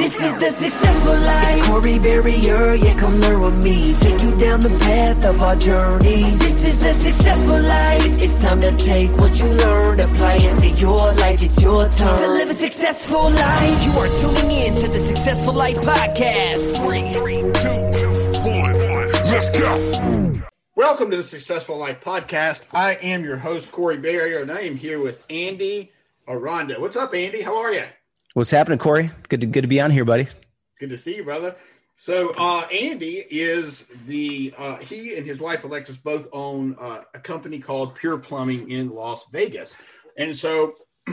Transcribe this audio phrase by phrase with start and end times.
[0.00, 1.56] This is the successful life.
[1.58, 3.92] It's Corey Barrier, yeah, come learn with me.
[3.96, 6.38] Take you down the path of our journeys.
[6.38, 8.22] This is the successful life.
[8.22, 11.42] It's time to take what you learned, apply it to your life.
[11.42, 13.84] It's your turn to live a successful life.
[13.84, 16.76] You are tuning in to the Successful Life Podcast.
[16.80, 17.02] Three,
[17.60, 20.42] two, one, let's go.
[20.76, 22.62] Welcome to the Successful Life Podcast.
[22.72, 25.92] I am your host, Corey Barrier, and I am here with Andy
[26.26, 26.80] Aranda.
[26.80, 27.42] What's up, Andy?
[27.42, 27.84] How are you?
[28.34, 29.10] What's happening, Corey?
[29.28, 30.28] Good to good to be on here, buddy.
[30.78, 31.56] Good to see you, brother.
[31.96, 37.18] So uh, Andy is the uh, he and his wife Alexis both own uh, a
[37.18, 39.76] company called Pure Plumbing in Las Vegas,
[40.16, 40.74] and so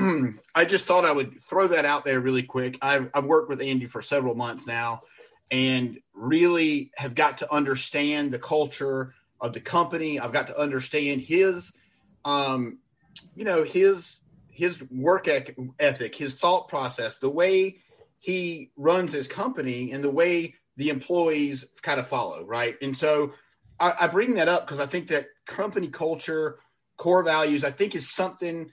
[0.54, 2.78] I just thought I would throw that out there really quick.
[2.84, 5.02] I've, I've worked with Andy for several months now,
[5.50, 10.20] and really have got to understand the culture of the company.
[10.20, 11.73] I've got to understand his,
[12.26, 12.77] um,
[13.36, 14.20] you know, his
[14.58, 17.78] his work ethic, his thought process, the way
[18.18, 22.76] he runs his company, and the way the employees kind of follow, right?
[22.82, 23.34] And so
[23.80, 26.58] I, I bring that up because I think that company culture,
[26.98, 28.72] core values, I think is something.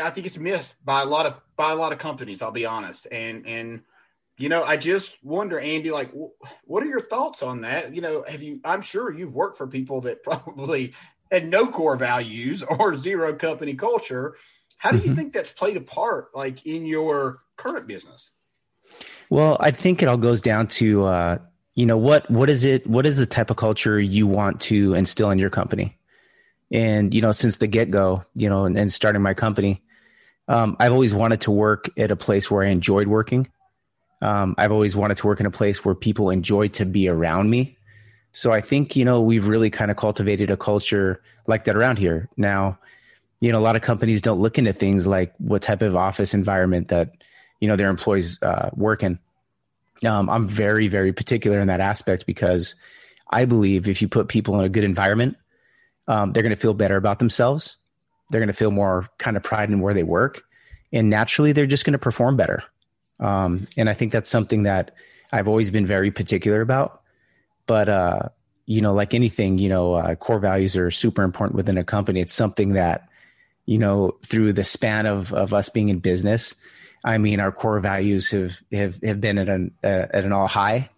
[0.00, 2.40] I think it's missed by a lot of by a lot of companies.
[2.40, 3.82] I'll be honest, and and
[4.38, 6.12] you know, I just wonder, Andy, like,
[6.64, 7.92] what are your thoughts on that?
[7.92, 8.60] You know, have you?
[8.64, 10.94] I'm sure you've worked for people that probably
[11.34, 14.36] had no core values or zero company culture.
[14.78, 15.14] How do you mm-hmm.
[15.14, 18.30] think that's played a part, like in your current business?
[19.30, 21.38] Well, I think it all goes down to, uh,
[21.74, 22.86] you know, what what is it?
[22.86, 25.98] What is the type of culture you want to instill in your company?
[26.70, 29.82] And you know, since the get go, you know, and, and, starting my company,
[30.48, 33.48] um, I've always wanted to work at a place where I enjoyed working.
[34.22, 37.50] Um, I've always wanted to work in a place where people enjoy to be around
[37.50, 37.76] me.
[38.34, 41.98] So I think, you know, we've really kind of cultivated a culture like that around
[41.98, 42.28] here.
[42.36, 42.78] Now,
[43.38, 46.34] you know, a lot of companies don't look into things like what type of office
[46.34, 47.12] environment that,
[47.60, 49.20] you know, their employees uh, work in.
[50.04, 52.74] Um, I'm very, very particular in that aspect because
[53.30, 55.36] I believe if you put people in a good environment,
[56.08, 57.76] um, they're going to feel better about themselves.
[58.30, 60.42] They're going to feel more kind of pride in where they work.
[60.92, 62.64] And naturally, they're just going to perform better.
[63.20, 64.90] Um, and I think that's something that
[65.30, 67.02] I've always been very particular about
[67.66, 68.28] but uh,
[68.66, 72.20] you know, like anything, you know, uh, core values are super important within a company.
[72.20, 73.08] It's something that,
[73.66, 76.54] you know, through the span of of us being in business,
[77.04, 80.48] I mean, our core values have have have been at an uh, at an all
[80.48, 80.90] high,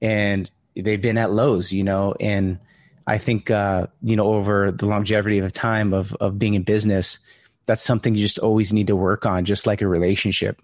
[0.00, 1.72] and they've been at lows.
[1.72, 2.58] You know, and
[3.06, 7.18] I think uh, you know over the longevity of time of of being in business,
[7.66, 10.60] that's something you just always need to work on, just like a relationship.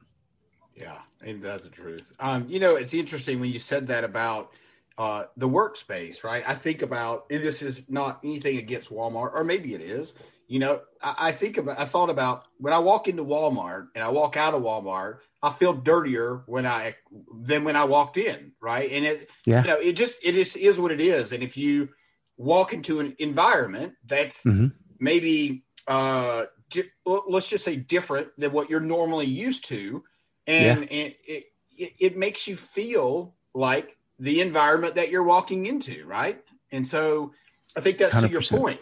[0.74, 2.10] Yeah, and that's the truth.
[2.18, 4.52] Um, you know, it's interesting when you said that about
[4.98, 6.42] uh, the workspace, right?
[6.46, 10.14] I think about, and this is not anything against Walmart, or maybe it is.
[10.46, 14.04] You know, I, I think about, I thought about when I walk into Walmart and
[14.04, 16.96] I walk out of Walmart, I feel dirtier when I
[17.32, 18.90] than when I walked in, right?
[18.90, 19.62] And it, yeah.
[19.62, 21.32] you know, it just it just is what it is.
[21.32, 21.88] And if you
[22.36, 24.66] walk into an environment that's mm-hmm.
[24.98, 30.04] maybe uh, di- let's just say different than what you're normally used to,
[30.46, 30.86] and, yeah.
[30.90, 31.44] and it,
[31.78, 36.40] it it makes you feel like the environment that you're walking into, right?
[36.70, 37.32] And so
[37.76, 38.26] I think that's 100%.
[38.26, 38.80] to your point.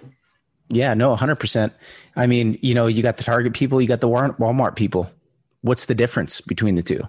[0.69, 1.73] Yeah, no, 100%.
[2.17, 5.11] I mean, you know, you got the Target people, you got the Walmart people.
[5.63, 7.09] What's the difference between the two?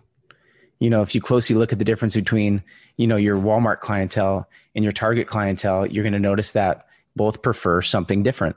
[0.80, 2.64] You know, if you closely look at the difference between,
[2.96, 6.86] you know, your Walmart clientele and your Target clientele, you're going to notice that
[7.16, 8.56] both prefer something different.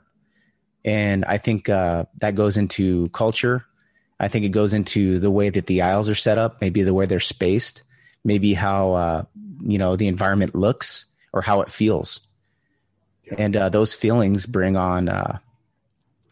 [0.85, 3.65] And I think uh, that goes into culture.
[4.19, 6.93] I think it goes into the way that the aisles are set up, maybe the
[6.93, 7.83] way they're spaced,
[8.23, 9.23] maybe how uh,
[9.65, 12.21] you know the environment looks or how it feels.
[13.25, 13.35] Yeah.
[13.37, 15.39] And uh, those feelings bring on, uh,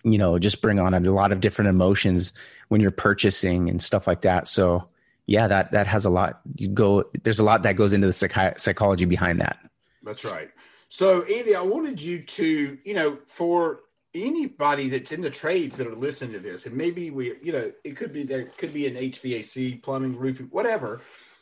[0.04, 2.34] you know, just bring on a lot of different emotions
[2.68, 4.48] when you're purchasing and stuff like that.
[4.48, 4.88] So,
[5.26, 6.42] yeah, that that has a lot.
[6.56, 7.06] You go.
[7.24, 9.58] There's a lot that goes into the psych- psychology behind that.
[10.04, 10.50] That's right.
[10.90, 13.82] So, Andy, I wanted you to, you know, for
[14.14, 17.72] anybody that's in the trades that are listening to this, and maybe we, you know,
[17.86, 21.02] it could be there could be an HVAC, plumbing, roofing, whatever.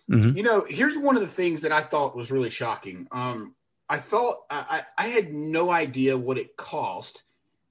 [0.09, 0.37] Mm-hmm.
[0.37, 3.07] You know, here's one of the things that I thought was really shocking.
[3.11, 3.55] Um,
[3.87, 7.23] I thought I, I had no idea what it cost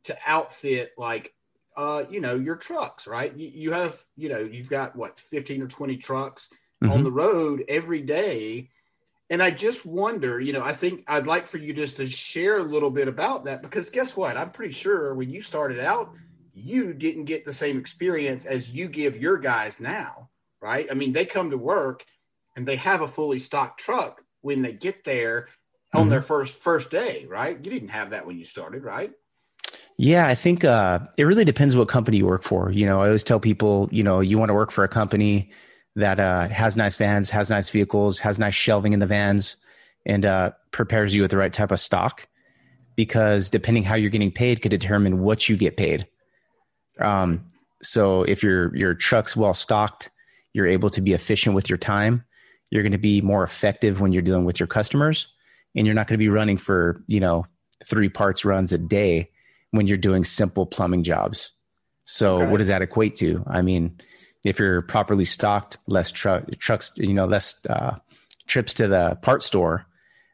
[0.05, 1.35] to outfit like
[1.79, 3.35] uh, you know, your trucks, right?
[3.37, 6.49] You, you, have, you know, you've got what, 15 or 20 trucks
[6.83, 6.93] mm-hmm.
[6.93, 8.69] on the road every day.
[9.31, 12.59] And I just wonder, you know, I think I'd like for you just to share
[12.59, 14.37] a little bit about that because guess what?
[14.37, 16.13] I'm pretty sure when you started out,
[16.53, 20.31] you didn't get the same experience as you give your guys now,
[20.61, 20.89] right?
[20.91, 22.05] I mean, they come to work
[22.59, 25.47] and they have a fully stocked truck when they get there
[25.95, 26.11] on mm-hmm.
[26.11, 27.57] their first first day, right?
[27.57, 29.13] You didn't have that when you started, right?
[29.97, 32.73] Yeah, I think uh, it really depends what company you work for.
[32.73, 35.53] You know, I always tell people, you know, you want to work for a company
[35.95, 39.57] that uh, has nice vans, has nice vehicles, has nice shelving in the vans,
[40.05, 42.27] and uh, prepares you with the right type of stock.
[42.97, 46.09] Because depending how you're getting paid could determine what you get paid.
[46.99, 47.47] Um,
[47.83, 50.11] so if your your truck's well stocked,
[50.53, 52.25] you're able to be efficient with your time.
[52.71, 55.29] You're going to be more effective when you're dealing with your customers,
[55.75, 57.47] and you're not going to be running for you know
[57.85, 59.31] three parts runs a day
[59.71, 61.53] when you're doing simple plumbing jobs.
[62.05, 63.45] So what does that equate to?
[63.47, 64.01] I mean,
[64.45, 67.99] if you're properly stocked, less truck trucks, you know, less uh,
[68.47, 69.87] trips to the part store,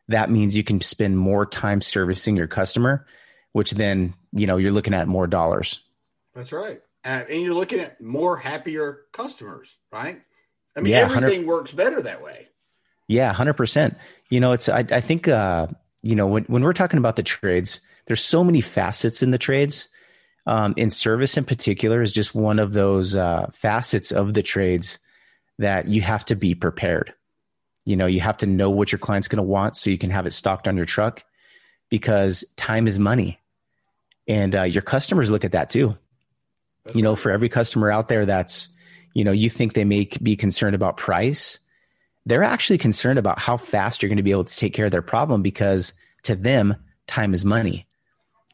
[0.09, 3.07] that means you can spend more time servicing your customer,
[3.53, 5.81] which then you know you're looking at more dollars.
[6.35, 10.21] That's right, and you're looking at more happier customers, right?
[10.77, 12.49] I mean, yeah, everything works better that way.
[13.09, 13.97] Yeah, hundred percent.
[14.31, 15.69] You know, it's I, I think uh,
[16.03, 19.39] you know when when we're talking about the trades there's so many facets in the
[19.39, 19.89] trades.
[20.47, 24.99] Um, in service in particular is just one of those uh, facets of the trades
[25.59, 27.15] that you have to be prepared.
[27.87, 30.11] You know, you have to know what your client's going to want so you can
[30.11, 31.25] have it stocked on your truck
[31.89, 33.41] because time is money.
[34.29, 35.97] And uh, your customers look at that too.
[36.95, 38.69] You know, for every customer out there that's,
[39.15, 41.59] you know, you think they may be concerned about price,
[42.27, 44.91] they're actually concerned about how fast you're going to be able to take care of
[44.91, 45.93] their problem because
[46.25, 46.77] to them,
[47.07, 47.87] time is money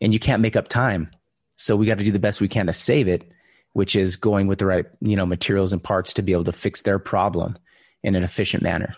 [0.00, 1.10] and you can't make up time.
[1.56, 3.30] So we got to do the best we can to save it,
[3.72, 6.52] which is going with the right, you know, materials and parts to be able to
[6.52, 7.58] fix their problem
[8.02, 8.96] in an efficient manner.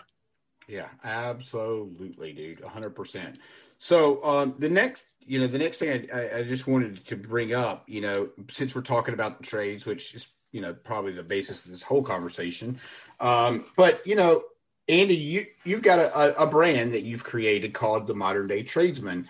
[0.67, 2.61] Yeah, absolutely, dude.
[2.61, 3.37] hundred percent.
[3.79, 7.53] So um, the next, you know, the next thing I, I, just wanted to bring
[7.53, 11.23] up, you know, since we're talking about the trades, which is, you know, probably the
[11.23, 12.79] basis of this whole conversation.
[13.19, 14.43] Um, but you know,
[14.87, 19.27] Andy, you you've got a, a brand that you've created called the Modern Day Tradesman.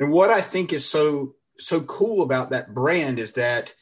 [0.00, 3.72] And what I think is so so cool about that brand is that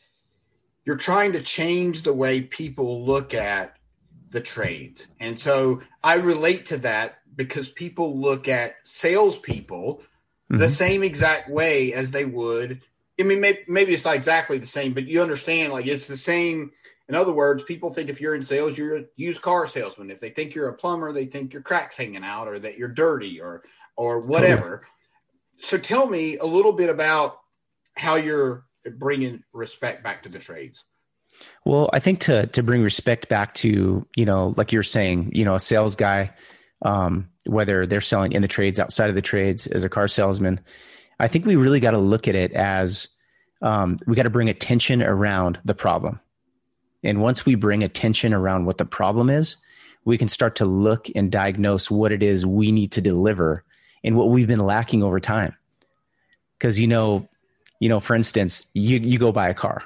[0.84, 3.76] you're trying to change the way people look at
[4.30, 5.06] the trades.
[5.20, 10.02] And so I relate to that because people look at salespeople
[10.50, 10.58] mm-hmm.
[10.58, 12.82] the same exact way as they would.
[13.20, 16.16] I mean, maybe, maybe it's not exactly the same, but you understand, like it's the
[16.16, 16.72] same.
[17.12, 20.10] In other words, people think if you're in sales, you're a used car salesman.
[20.10, 22.88] If they think you're a plumber, they think your cracks hanging out or that you're
[22.88, 23.62] dirty or
[23.96, 24.82] or whatever
[25.62, 27.38] so tell me a little bit about
[27.94, 28.64] how you're
[28.98, 30.84] bringing respect back to the trades.
[31.64, 35.44] Well, I think to to bring respect back to you know, like you're saying, you
[35.44, 36.32] know, a sales guy,
[36.82, 40.60] um, whether they're selling in the trades, outside of the trades, as a car salesman,
[41.18, 43.08] I think we really got to look at it as
[43.62, 46.20] um, we got to bring attention around the problem.
[47.02, 49.56] And once we bring attention around what the problem is,
[50.04, 53.64] we can start to look and diagnose what it is we need to deliver
[54.02, 55.56] and what we've been lacking over time.
[56.58, 57.28] Because you know,
[57.80, 59.82] you know, for instance, you you go buy a car.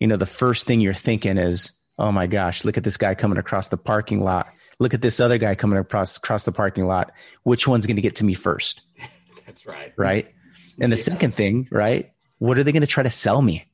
[0.00, 3.14] You know, the first thing you're thinking is, "Oh my gosh, look at this guy
[3.14, 4.52] coming across the parking lot.
[4.78, 7.12] Look at this other guy coming across across the parking lot.
[7.42, 8.82] Which one's going to get to me first?
[9.46, 9.92] That's right.
[9.96, 10.34] Right.
[10.80, 11.02] And the yeah.
[11.02, 12.12] second thing, right?
[12.38, 13.66] What are they going to try to sell me?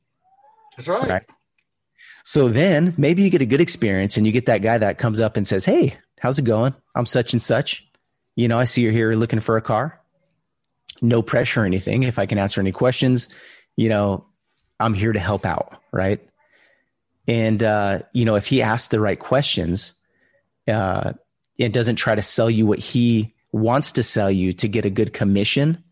[0.77, 1.07] That's right.
[1.07, 1.23] right.
[2.23, 5.19] So then maybe you get a good experience and you get that guy that comes
[5.19, 6.73] up and says, Hey, how's it going?
[6.95, 7.85] I'm such and such
[8.35, 9.99] you know, I see you're here looking for a car.
[11.01, 12.03] No pressure or anything.
[12.03, 13.29] If I can answer any questions,
[13.75, 14.25] you know,
[14.79, 16.21] I'm here to help out, right?
[17.27, 19.93] And uh, you know, if he asks the right questions,
[20.67, 21.13] uh,
[21.59, 24.89] and doesn't try to sell you what he wants to sell you to get a
[24.89, 25.83] good commission,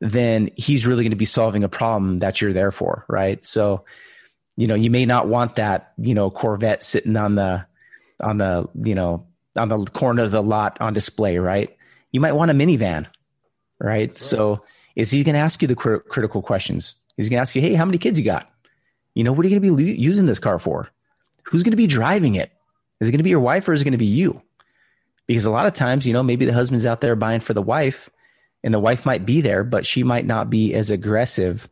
[0.00, 3.44] then he's really going to be solving a problem that you're there for, right?
[3.44, 3.84] So,
[4.56, 7.64] you know, you may not want that, you know, Corvette sitting on the
[8.20, 11.76] on the, you know, on the corner of the lot on display, right?
[12.12, 13.06] You might want a minivan,
[13.78, 14.10] right?
[14.10, 14.18] right.
[14.18, 14.62] So,
[14.94, 16.96] is he going to ask you the cr- critical questions?
[17.16, 18.50] Is he going to ask you, "Hey, how many kids you got?
[19.14, 20.88] You know, what are you going to be using this car for?
[21.44, 22.52] Who's going to be driving it?
[23.00, 24.42] Is it going to be your wife or is it going to be you?"
[25.26, 27.62] Because a lot of times, you know, maybe the husband's out there buying for the
[27.62, 28.10] wife
[28.62, 31.68] and the wife might be there, but she might not be as aggressive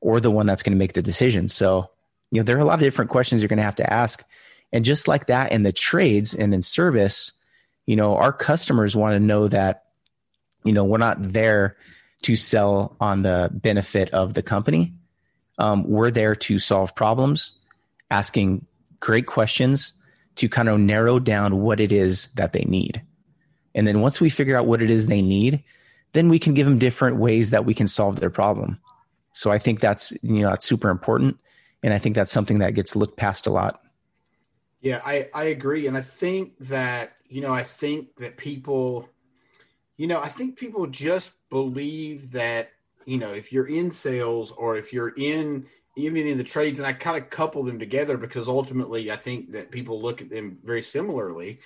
[0.00, 1.48] or the one that's going to make the decision.
[1.48, 1.90] So,
[2.36, 4.22] you know, there are a lot of different questions you're going to have to ask.
[4.70, 7.32] And just like that in the trades and in service,
[7.86, 9.84] you know, our customers want to know that,
[10.62, 11.72] you know, we're not there
[12.24, 14.92] to sell on the benefit of the company.
[15.58, 17.52] Um, we're there to solve problems,
[18.10, 18.66] asking
[19.00, 19.94] great questions
[20.34, 23.00] to kind of narrow down what it is that they need.
[23.74, 25.64] And then once we figure out what it is they need,
[26.12, 28.78] then we can give them different ways that we can solve their problem.
[29.32, 31.38] So I think that's you know that's super important,
[31.86, 33.80] and I think that's something that gets looked past a lot.
[34.80, 39.08] Yeah, I I agree, and I think that you know I think that people,
[39.96, 42.70] you know, I think people just believe that
[43.04, 45.66] you know if you're in sales or if you're in
[45.96, 49.52] even in the trades, and I kind of couple them together because ultimately I think
[49.52, 51.60] that people look at them very similarly.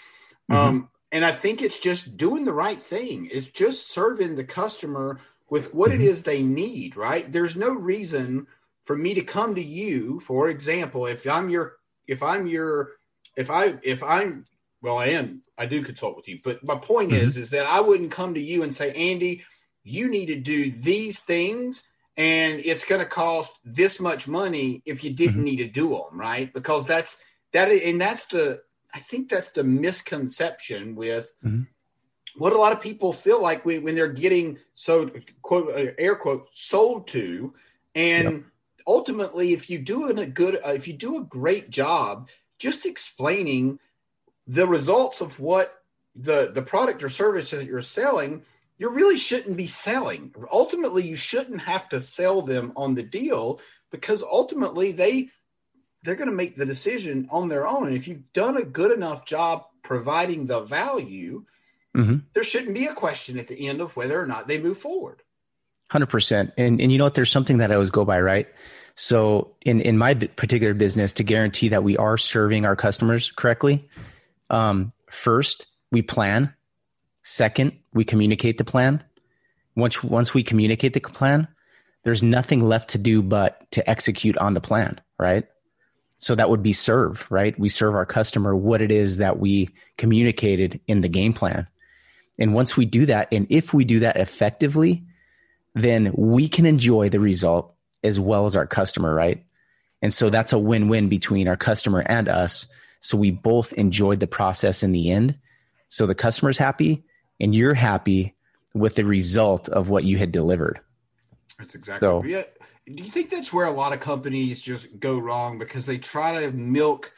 [0.50, 0.54] Mm-hmm.
[0.54, 3.30] Um, and I think it's just doing the right thing.
[3.32, 6.02] It's just serving the customer with what mm-hmm.
[6.02, 7.32] it is they need, right?
[7.32, 8.46] There's no reason
[8.90, 11.76] for me to come to you, for example, if I'm your
[12.08, 12.94] if I'm your
[13.36, 14.42] if I if I'm
[14.82, 17.24] well, I am I do consult with you, but my point mm-hmm.
[17.24, 19.44] is is that I wouldn't come to you and say, Andy,
[19.84, 21.84] you need to do these things
[22.16, 25.44] and it's going to cost this much money if you didn't mm-hmm.
[25.44, 26.52] need to do them, right?
[26.52, 28.60] Because that's that and that's the
[28.92, 31.62] I think that's the misconception with mm-hmm.
[32.38, 35.08] what a lot of people feel like when, when they're getting so
[35.42, 37.54] quote uh, air quote sold to,
[37.94, 38.42] and yep.
[38.86, 43.78] Ultimately, if you do a good, uh, if you do a great job, just explaining
[44.46, 45.82] the results of what
[46.14, 48.42] the the product or service that you're selling,
[48.78, 50.34] you really shouldn't be selling.
[50.52, 53.60] Ultimately, you shouldn't have to sell them on the deal
[53.90, 55.28] because ultimately they
[56.02, 57.86] they're going to make the decision on their own.
[57.86, 61.44] And if you've done a good enough job providing the value,
[61.96, 62.18] mm-hmm.
[62.32, 65.22] there shouldn't be a question at the end of whether or not they move forward.
[65.90, 66.52] Hundred percent.
[66.56, 67.14] And and you know what?
[67.14, 68.46] There's something that I always go by, right?
[68.94, 73.88] So in in my particular business, to guarantee that we are serving our customers correctly,
[74.50, 76.54] um, first we plan.
[77.22, 79.02] Second, we communicate the plan.
[79.74, 81.48] Once once we communicate the plan,
[82.04, 85.44] there's nothing left to do but to execute on the plan, right?
[86.18, 87.58] So that would be serve, right?
[87.58, 91.66] We serve our customer what it is that we communicated in the game plan.
[92.38, 95.04] And once we do that, and if we do that effectively,
[95.74, 99.44] then we can enjoy the result as well as our customer, right?
[100.02, 102.66] And so that's a win win between our customer and us.
[103.00, 105.36] So we both enjoyed the process in the end.
[105.88, 107.04] So the customer's happy
[107.38, 108.34] and you're happy
[108.74, 110.80] with the result of what you had delivered.
[111.58, 112.44] That's exactly so, yeah
[112.96, 116.40] do you think that's where a lot of companies just go wrong because they try
[116.40, 117.12] to milk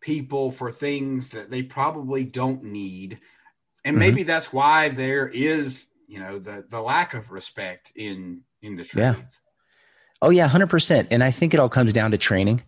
[0.00, 3.18] people for things that they probably don't need
[3.84, 4.00] and mm-hmm.
[4.00, 8.84] maybe that's why there is you know the the lack of respect in in the
[8.84, 9.18] trades.
[9.18, 9.24] Yeah.
[10.22, 12.62] oh yeah 100% and i think it all comes down to training.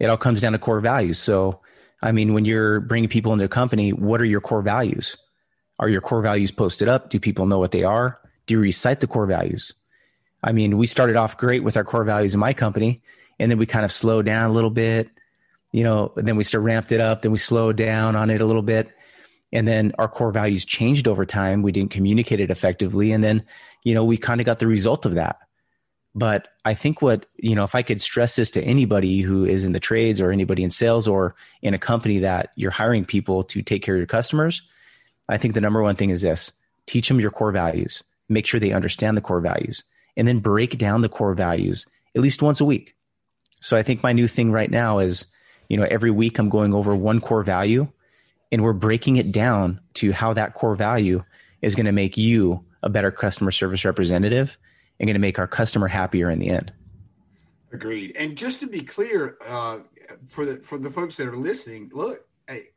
[0.00, 1.18] It all comes down to core values.
[1.18, 1.60] So
[2.02, 5.16] i mean when you're bringing people into a company what are your core values?
[5.78, 7.10] Are your core values posted up?
[7.10, 8.18] Do people know what they are?
[8.46, 9.74] Do you recite the core values?
[10.42, 13.02] I mean, we started off great with our core values in my company,
[13.38, 15.10] and then we kind of slowed down a little bit,
[15.72, 18.40] you know, and then we still ramped it up, then we slowed down on it
[18.40, 18.88] a little bit.
[19.52, 21.62] And then our core values changed over time.
[21.62, 23.12] We didn't communicate it effectively.
[23.12, 23.44] And then,
[23.84, 25.38] you know, we kind of got the result of that.
[26.14, 29.64] But I think what, you know, if I could stress this to anybody who is
[29.66, 33.44] in the trades or anybody in sales or in a company that you're hiring people
[33.44, 34.62] to take care of your customers,
[35.28, 36.52] I think the number one thing is this
[36.86, 39.84] teach them your core values, make sure they understand the core values
[40.16, 42.94] and then break down the core values at least once a week.
[43.60, 45.26] So I think my new thing right now is,
[45.68, 47.88] you know, every week I'm going over one core value
[48.52, 51.22] and we're breaking it down to how that core value
[51.62, 54.56] is going to make you a better customer service representative
[54.98, 56.72] and going to make our customer happier in the end.
[57.72, 58.16] Agreed.
[58.16, 59.78] And just to be clear, uh,
[60.28, 62.26] for the for the folks that are listening, look,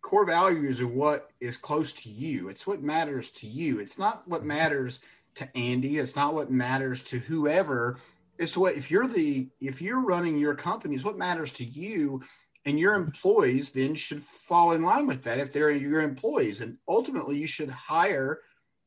[0.01, 2.49] core values are what is close to you.
[2.49, 3.79] It's what matters to you.
[3.79, 4.99] It's not what matters
[5.35, 5.99] to Andy.
[5.99, 7.97] It's not what matters to whoever.
[8.37, 12.21] It's what if you're the if you're running your company, it's what matters to you
[12.65, 16.61] and your employees then should fall in line with that if they're your employees.
[16.61, 18.39] And ultimately you should hire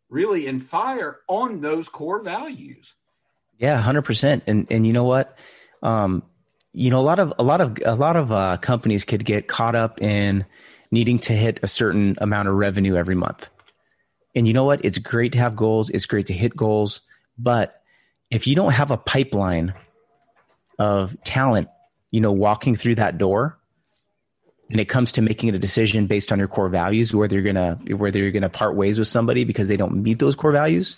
[0.08, 2.94] really and fire on those core values.
[3.58, 4.44] Yeah, hundred percent.
[4.46, 5.38] And and you know what?
[5.82, 6.22] Um,
[6.72, 9.48] you know, a lot of a lot of a lot of uh, companies could get
[9.48, 10.44] caught up in
[10.90, 13.50] needing to hit a certain amount of revenue every month.
[14.34, 14.84] And you know what?
[14.84, 15.90] It's great to have goals.
[15.90, 17.02] It's great to hit goals,
[17.38, 17.82] but
[18.30, 19.74] if you don't have a pipeline
[20.78, 21.68] of talent,
[22.10, 23.58] you know, walking through that door,
[24.72, 27.78] and it comes to making a decision based on your core values, whether you're gonna
[27.94, 30.96] whether you're gonna part ways with somebody because they don't meet those core values.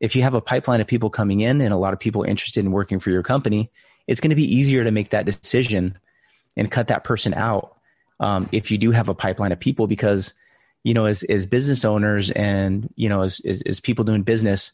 [0.00, 2.64] If you have a pipeline of people coming in and a lot of people interested
[2.64, 3.70] in working for your company,
[4.08, 5.98] it's going to be easier to make that decision
[6.56, 7.76] and cut that person out
[8.18, 10.34] um, if you do have a pipeline of people because
[10.82, 14.72] you know as as business owners and you know as, as, as people doing business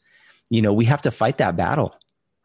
[0.48, 1.94] you know we have to fight that battle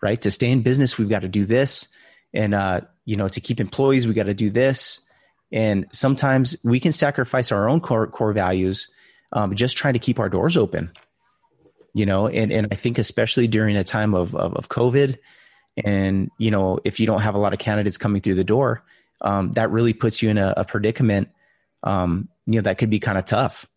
[0.02, 0.20] right?
[0.22, 1.88] To stay in business we've got to do this.
[2.34, 5.00] And uh, you know to keep employees we got to do this
[5.52, 8.88] and sometimes we can sacrifice our own core, core values
[9.34, 10.92] um, just trying to keep our doors open.
[11.94, 15.18] You know, and, and I think especially during a time of, of, of COVID,
[15.84, 18.84] and you know, if you don't have a lot of candidates coming through the door,
[19.22, 21.30] um, that really puts you in a, a predicament.
[21.84, 23.68] Um, you know, that could be kind of tough.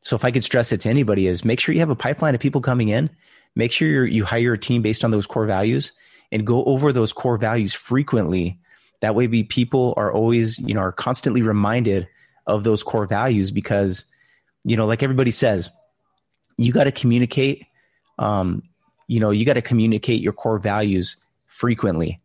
[0.00, 2.34] So if I could stress it to anybody is make sure you have a pipeline
[2.34, 3.10] of people coming in.
[3.54, 5.92] Make sure you hire a team based on those core values
[6.32, 8.59] and go over those core values frequently
[9.00, 12.08] that way, be people are always, you know, are constantly reminded
[12.46, 14.04] of those core values because,
[14.64, 15.70] you know, like everybody says,
[16.56, 17.66] you got to communicate.
[18.18, 18.62] Um,
[19.06, 21.16] you know, you got to communicate your core values
[21.46, 22.20] frequently.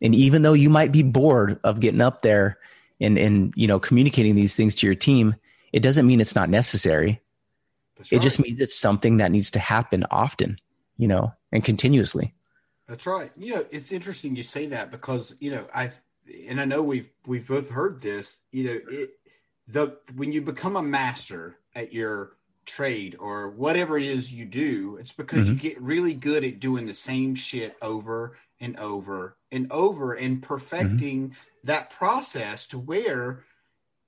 [0.00, 2.58] And even though you might be bored of getting up there
[3.00, 5.34] and and you know communicating these things to your team,
[5.72, 7.20] it doesn't mean it's not necessary.
[7.98, 8.12] Right.
[8.12, 10.58] It just means it's something that needs to happen often,
[10.96, 12.34] you know, and continuously.
[12.88, 13.30] That's right.
[13.36, 15.92] You know, it's interesting you say that because you know I
[16.48, 18.38] and I know we've we've both heard this.
[18.50, 19.10] You know, it
[19.68, 22.36] the when you become a master at your
[22.66, 25.54] trade or whatever it is you do, it's because mm-hmm.
[25.54, 30.42] you get really good at doing the same shit over and over and over and
[30.42, 31.34] perfecting mm-hmm.
[31.64, 33.44] that process to where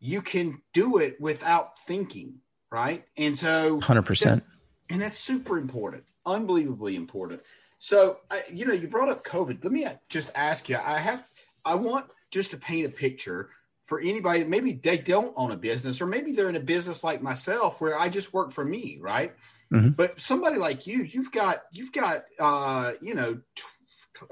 [0.00, 3.04] you can do it without thinking, right?
[3.16, 4.44] And so, hundred percent,
[4.90, 7.40] and that's super important, unbelievably important.
[7.78, 8.20] So,
[8.50, 9.62] you know, you brought up COVID.
[9.62, 10.78] Let me just ask you.
[10.78, 11.22] I have
[11.64, 13.48] I want just to paint a picture
[13.86, 17.22] for anybody maybe they don't own a business or maybe they're in a business like
[17.22, 19.32] myself where I just work for me, right?
[19.72, 19.90] Mm-hmm.
[19.90, 23.40] But somebody like you, you've got you've got uh, you know,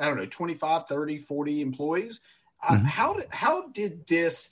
[0.01, 2.21] I don't know, 25, 30, 40 employees.
[2.61, 2.85] Uh, mm-hmm.
[2.87, 4.51] How did how did this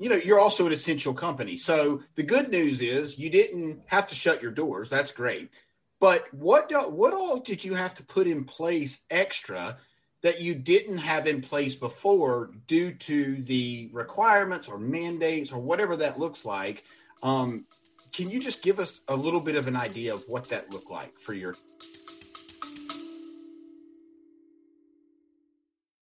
[0.00, 1.56] you know, you're also an essential company.
[1.56, 4.88] So the good news is you didn't have to shut your doors.
[4.88, 5.50] That's great.
[6.00, 9.78] But what do, what all did you have to put in place extra
[10.24, 15.98] that you didn't have in place before due to the requirements or mandates or whatever
[15.98, 16.82] that looks like.
[17.22, 17.66] Um,
[18.10, 20.90] can you just give us a little bit of an idea of what that looked
[20.90, 21.54] like for your?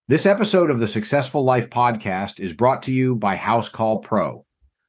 [0.09, 4.47] This episode of the Successful Life podcast is brought to you by Housecall Pro.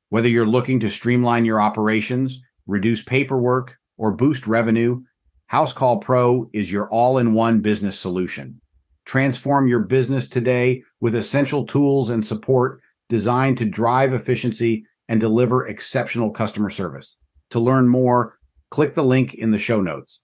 [0.07, 5.01] Whether you're looking to streamline your operations, reduce paperwork, or boost revenue,
[5.51, 8.61] Housecall Pro is your all in one business solution.
[9.07, 15.65] Transform your business today with essential tools and support designed to drive efficiency and deliver
[15.65, 17.15] exceptional customer service.
[17.51, 18.37] To learn more,
[18.69, 20.19] click the link in the show notes.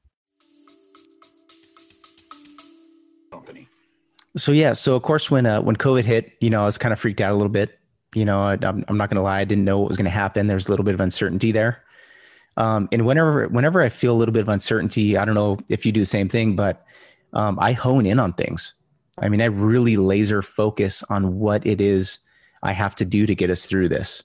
[3.32, 3.70] Company.
[4.36, 6.92] So yeah, so of course when uh, when COVID hit, you know, I was kind
[6.92, 7.80] of freaked out a little bit.
[8.14, 10.06] You know, I, am I'm not going to lie, I didn't know what was going
[10.06, 10.48] to happen.
[10.48, 11.82] There's a little bit of uncertainty there.
[12.58, 15.86] Um, and whenever whenever I feel a little bit of uncertainty, I don't know if
[15.86, 16.86] you do the same thing, but
[17.34, 18.74] um, I hone in on things.
[19.18, 22.20] I mean, I really laser focus on what it is
[22.64, 24.24] I have to do to get us through this.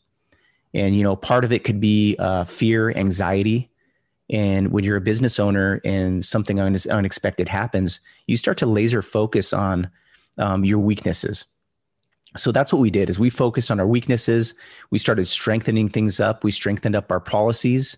[0.73, 3.71] And, you know, part of it could be uh, fear, anxiety.
[4.31, 9.53] And when you're a business owner and something unexpected happens, you start to laser focus
[9.53, 9.91] on
[10.37, 11.47] um, your weaknesses.
[12.37, 14.55] So that's what we did is we focused on our weaknesses.
[14.91, 16.45] We started strengthening things up.
[16.45, 17.97] We strengthened up our policies.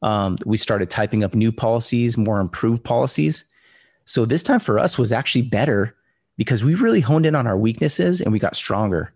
[0.00, 3.44] Um, we started typing up new policies, more improved policies.
[4.04, 5.96] So this time for us was actually better
[6.36, 9.12] because we really honed in on our weaknesses and we got stronger.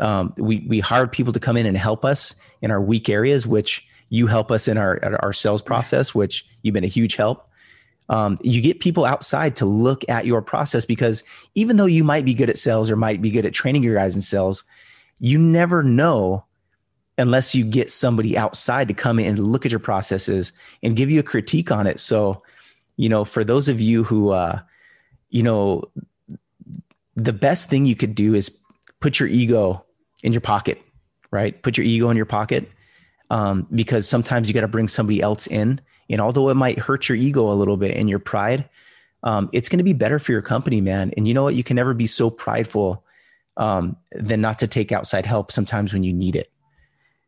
[0.00, 3.46] Um, we we hired people to come in and help us in our weak areas,
[3.46, 7.48] which you help us in our our sales process, which you've been a huge help.
[8.10, 11.24] Um, you get people outside to look at your process because
[11.54, 13.96] even though you might be good at sales or might be good at training your
[13.96, 14.64] guys in sales,
[15.18, 16.44] you never know
[17.18, 21.10] unless you get somebody outside to come in and look at your processes and give
[21.10, 22.00] you a critique on it.
[22.00, 22.42] So,
[22.98, 24.60] you know, for those of you who, uh,
[25.30, 25.84] you know,
[27.14, 28.58] the best thing you could do is
[29.00, 29.84] put your ego
[30.22, 30.82] in your pocket,
[31.30, 31.62] right?
[31.62, 32.68] Put your ego in your pocket
[33.30, 35.80] um, because sometimes you got to bring somebody else in.
[36.10, 38.68] And although it might hurt your ego a little bit and your pride,
[39.22, 41.12] um, it's going to be better for your company, man.
[41.16, 41.54] And you know what?
[41.54, 43.04] You can never be so prideful
[43.56, 46.50] um, than not to take outside help sometimes when you need it.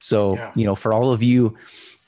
[0.01, 0.53] So, yeah.
[0.57, 1.57] you know, for all of you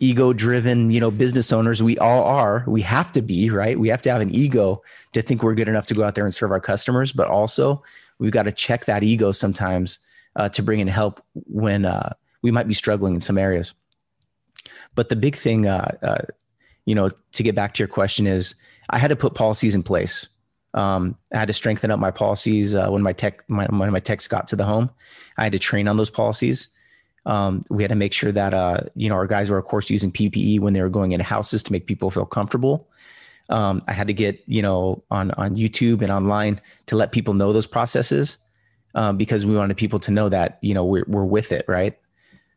[0.03, 3.79] ego driven, you know, business owners, we all are, we have to be, right?
[3.79, 6.25] We have to have an ego to think we're good enough to go out there
[6.25, 7.85] and serve our customers, but also
[8.19, 10.01] we've got to check that ego sometimes
[10.35, 12.13] uh, to bring in help when uh,
[12.43, 13.75] we might be struggling in some areas.
[14.97, 16.23] But the big thing, uh, uh
[16.85, 18.57] you know, to get back to your question is
[18.91, 20.27] I had to put policies in place.
[20.75, 24.01] Um, I had to strengthen up my policies uh, when my tech my, when my
[24.01, 24.91] techs got to the home.
[25.39, 26.69] I had to train on those policies.
[27.25, 29.91] Um, we had to make sure that uh, you know our guys were of course
[29.91, 32.89] using PPE when they were going into houses to make people feel comfortable.
[33.49, 37.35] Um, I had to get you know on on YouTube and online to let people
[37.35, 38.39] know those processes
[38.95, 41.97] um, because we wanted people to know that you know we're we're with it, right?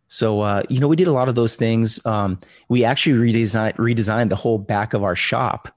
[0.07, 2.03] So uh, you know we did a lot of those things.
[2.05, 5.69] Um, we actually redesigned redesigned the whole back of our shop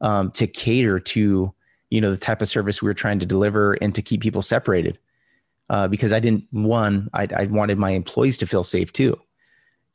[0.00, 1.54] um, to cater to
[1.90, 4.42] you know the type of service we were trying to deliver and to keep people
[4.42, 4.98] separated
[5.70, 9.18] uh, because i didn't one I, I wanted my employees to feel safe too.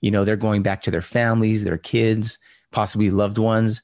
[0.01, 2.37] You know they're going back to their families their kids
[2.71, 3.81] possibly loved ones.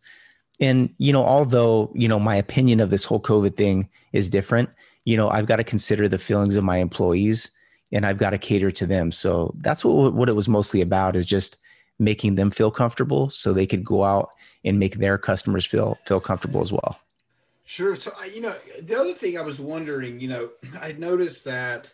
[0.59, 4.69] And you know although you know my opinion of this whole covid thing is different
[5.05, 7.51] you know i've got to consider the feelings of my employees
[7.91, 9.11] and i've got to cater to them.
[9.11, 11.57] So that's what what it was mostly about is just
[11.99, 14.29] making them feel comfortable so they could go out
[14.63, 16.99] and make their customers feel feel comfortable as well.
[17.69, 17.95] Sure.
[17.95, 20.49] So you know, the other thing I was wondering, you know,
[20.81, 21.93] I noticed that,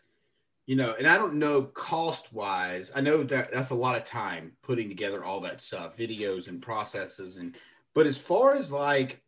[0.67, 2.93] you know, and I don't know cost wise.
[2.95, 6.61] I know that that's a lot of time putting together all that stuff, videos and
[6.61, 7.57] processes, and
[7.93, 9.21] but as far as like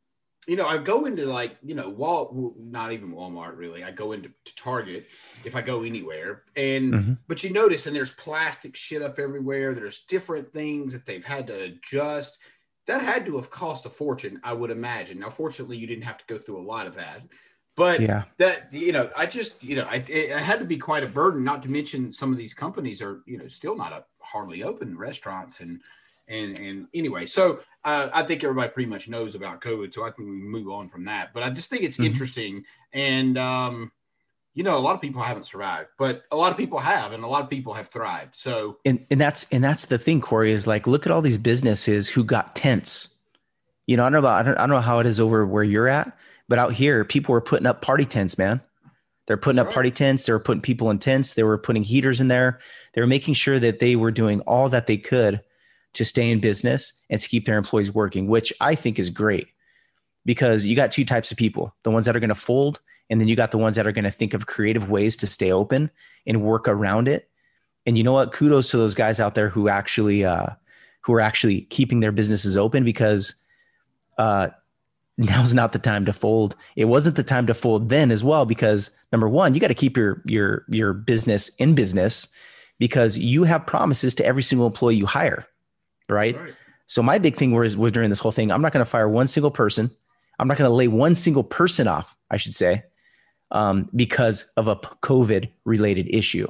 [0.48, 3.84] you know, I go into like, you know, Wal, not even Walmart really.
[3.84, 5.08] I go into Target
[5.44, 6.44] if I go anywhere.
[6.56, 7.14] And, mm-hmm.
[7.28, 9.74] but you notice, and there's plastic shit up everywhere.
[9.74, 12.40] There's different things that they've had to adjust.
[12.88, 15.20] That had to have cost a fortune, I would imagine.
[15.20, 17.22] Now, fortunately, you didn't have to go through a lot of that.
[17.76, 20.78] But yeah, that, you know, I just, you know, I, it, it had to be
[20.78, 23.92] quite a burden, not to mention some of these companies are, you know, still not
[23.92, 25.80] a, hardly open restaurants and,
[26.28, 30.12] and and anyway, so uh, I think everybody pretty much knows about COVID, so I
[30.12, 31.34] think we move on from that.
[31.34, 32.08] But I just think it's mm-hmm.
[32.08, 33.92] interesting, and um,
[34.58, 37.24] you know, a lot of people haven't survived, but a lot of people have, and
[37.24, 38.36] a lot of people have thrived.
[38.36, 41.38] So and and that's and that's the thing, Corey, is like look at all these
[41.38, 43.10] businesses who got tents.
[43.86, 45.46] You know, I don't know about I don't, I don't know how it is over
[45.46, 46.12] where you're at,
[46.50, 48.60] but out here, people were putting up party tents, man.
[49.28, 49.74] They're putting That's up right.
[49.76, 50.26] party tents.
[50.26, 51.36] They were putting people in tents.
[51.36, 52.60] They were putting heaters in there.
[52.96, 55.40] They were making sure that they were doing all that they could
[55.94, 59.50] to stay in business and to keep their employees working, which I think is great
[60.28, 63.20] because you got two types of people the ones that are going to fold, and
[63.20, 65.52] then you got the ones that are going to think of creative ways to stay
[65.52, 65.90] open
[66.28, 67.30] and work around it.
[67.86, 68.34] And you know what?
[68.34, 70.48] Kudos to those guys out there who actually, uh,
[71.02, 73.36] who are actually keeping their businesses open because
[74.18, 74.50] uh,
[75.18, 76.58] now's not the time to fold.
[76.76, 79.74] It wasn't the time to fold then as well because number one, you got to
[79.74, 82.28] keep your your your business in business
[82.78, 85.48] because you have promises to every single employee you hire
[86.10, 86.38] right?
[86.38, 86.54] right.
[86.86, 89.10] So my big thing was was during this whole thing, I'm not going to fire
[89.10, 89.92] one single person.
[90.40, 92.84] I'm not going to lay one single person off, I should say,
[93.52, 96.48] um, because of a COVID related issue.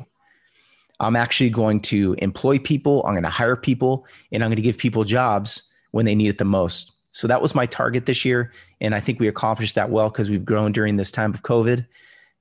[0.99, 3.03] I'm actually going to employ people.
[3.05, 6.29] I'm going to hire people, and I'm going to give people jobs when they need
[6.29, 6.91] it the most.
[7.11, 10.29] So that was my target this year, and I think we accomplished that well because
[10.29, 11.85] we've grown during this time of COVID.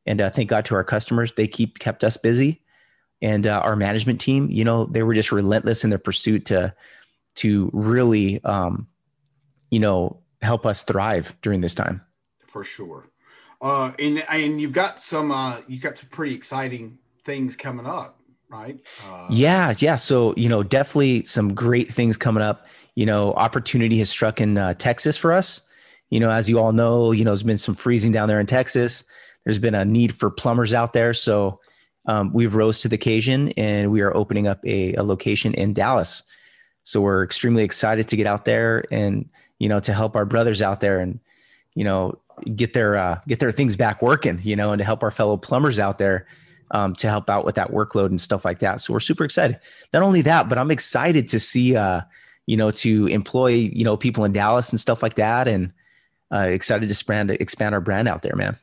[0.06, 2.62] And uh, thank God to our customers, they keep kept us busy,
[3.22, 6.74] and uh, our management team, you know, they were just relentless in their pursuit to
[7.37, 8.87] to really, um,
[9.70, 12.03] you know, help us thrive during this time.
[12.46, 13.09] For sure.
[13.61, 18.20] Uh, and and you've got some uh, you've got some pretty exciting things coming up,
[18.49, 18.81] right?
[19.09, 19.96] Uh, yeah, yeah.
[19.96, 22.66] So you know, definitely some great things coming up.
[22.94, 25.62] You know, opportunity has struck in uh, Texas for us.
[26.11, 28.46] You know, as you all know, you know, there's been some freezing down there in
[28.46, 29.05] Texas.
[29.44, 31.61] There's been a need for plumbers out there, so
[32.07, 35.72] um, we've rose to the occasion, and we are opening up a, a location in
[35.72, 36.22] Dallas.
[36.85, 40.62] So we're extremely excited to get out there and you know to help our brothers
[40.62, 41.21] out there and
[41.75, 42.19] you know
[42.55, 44.40] get their uh, get their things back working.
[44.42, 46.27] You know, and to help our fellow plumbers out there
[46.71, 48.81] um, to help out with that workload and stuff like that.
[48.81, 49.59] So we're super excited.
[49.92, 52.03] Not only that, but I'm excited to see uh,
[52.47, 55.73] you know to employ you know people in Dallas and stuff like that, and
[56.33, 58.57] uh, excited to expand expand our brand out there, man.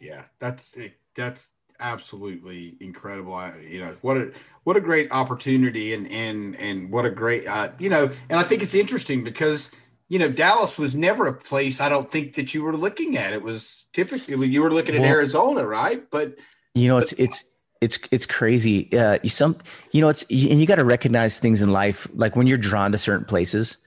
[0.00, 0.76] Yeah, that's
[1.14, 3.34] that's absolutely incredible.
[3.34, 4.32] I, you know what a
[4.64, 8.10] what a great opportunity and and and what a great uh, you know.
[8.28, 9.72] And I think it's interesting because
[10.08, 13.32] you know Dallas was never a place I don't think that you were looking at.
[13.32, 16.08] It was typically you were looking at well, Arizona, right?
[16.10, 16.36] But
[16.74, 17.44] you know it's but, it's
[17.80, 18.92] it's it's crazy.
[18.96, 19.56] Uh, you some
[19.92, 22.92] you know it's and you got to recognize things in life like when you're drawn
[22.92, 23.78] to certain places.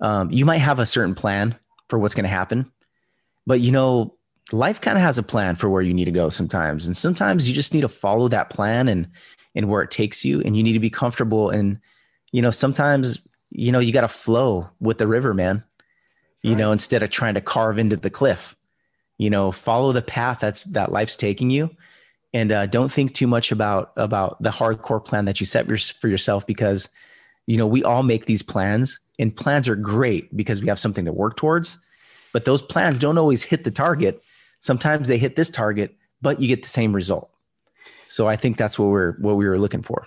[0.00, 1.56] Um, you might have a certain plan
[1.88, 2.70] for what's going to happen,
[3.46, 4.16] but you know,
[4.52, 6.86] life kind of has a plan for where you need to go sometimes.
[6.86, 9.08] And sometimes you just need to follow that plan and
[9.54, 10.40] and where it takes you.
[10.42, 11.50] And you need to be comfortable.
[11.50, 11.78] And,
[12.32, 13.23] you know, sometimes,
[13.54, 15.64] you know, you got to flow with the river, man.
[16.42, 16.58] You right.
[16.58, 18.54] know, instead of trying to carve into the cliff.
[19.16, 21.70] You know, follow the path that's that life's taking you
[22.34, 26.08] and uh, don't think too much about about the hardcore plan that you set for
[26.08, 26.90] yourself because
[27.46, 31.06] you know we all make these plans and plans are great because we have something
[31.06, 31.78] to work towards
[32.32, 34.22] but those plans don't always hit the target
[34.60, 37.30] sometimes they hit this target but you get the same result
[38.08, 40.06] so i think that's what we're what we were looking for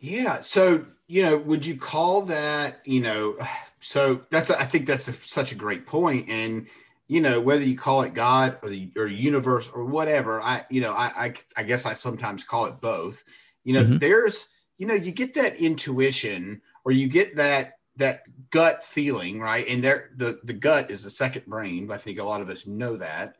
[0.00, 3.36] yeah so you know would you call that you know
[3.80, 6.66] so that's i think that's a, such a great point and
[7.08, 10.80] you know whether you call it god or the or universe or whatever i you
[10.80, 13.24] know i i, I guess i sometimes call it both.
[13.64, 13.98] You know mm-hmm.
[13.98, 14.46] there's
[14.78, 19.66] you know you get that intuition or you get that that gut feeling right?
[19.68, 21.90] And there the the gut is the second brain.
[21.90, 23.36] I think a lot of us know that.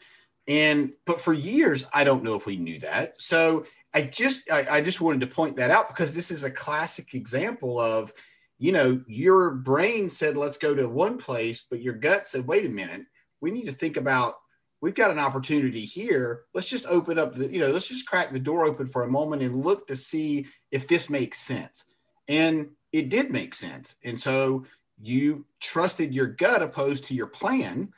[0.48, 3.14] And but for years i don't know if we knew that.
[3.18, 6.50] So i just I, I just wanted to point that out because this is a
[6.50, 8.12] classic example of
[8.58, 12.66] you know your brain said let's go to one place but your gut said wait
[12.66, 13.06] a minute
[13.40, 14.36] we need to think about
[14.80, 16.42] we've got an opportunity here.
[16.54, 19.10] Let's just open up the, you know, let's just crack the door open for a
[19.10, 21.84] moment and look to see if this makes sense.
[22.28, 23.96] And it did make sense.
[24.04, 24.64] And so
[25.00, 27.92] you trusted your gut opposed to your plan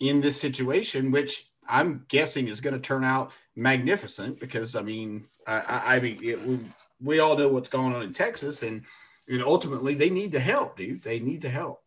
[0.00, 5.26] in this situation, which I'm guessing is going to turn out magnificent because I mean,
[5.46, 6.58] I, I mean, it, we,
[7.00, 8.82] we all know what's going on in Texas and,
[9.28, 11.02] and ultimately they need the help, dude.
[11.02, 11.82] They need the help.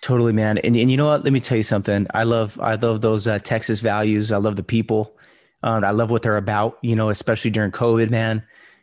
[0.00, 0.58] Totally, man.
[0.58, 1.24] And, and you know what?
[1.24, 2.06] Let me tell you something.
[2.12, 4.32] I love I love those uh, Texas values.
[4.32, 5.16] I love the people.
[5.62, 6.78] Um, I love what they're about.
[6.82, 8.42] You know, especially during COVID, man.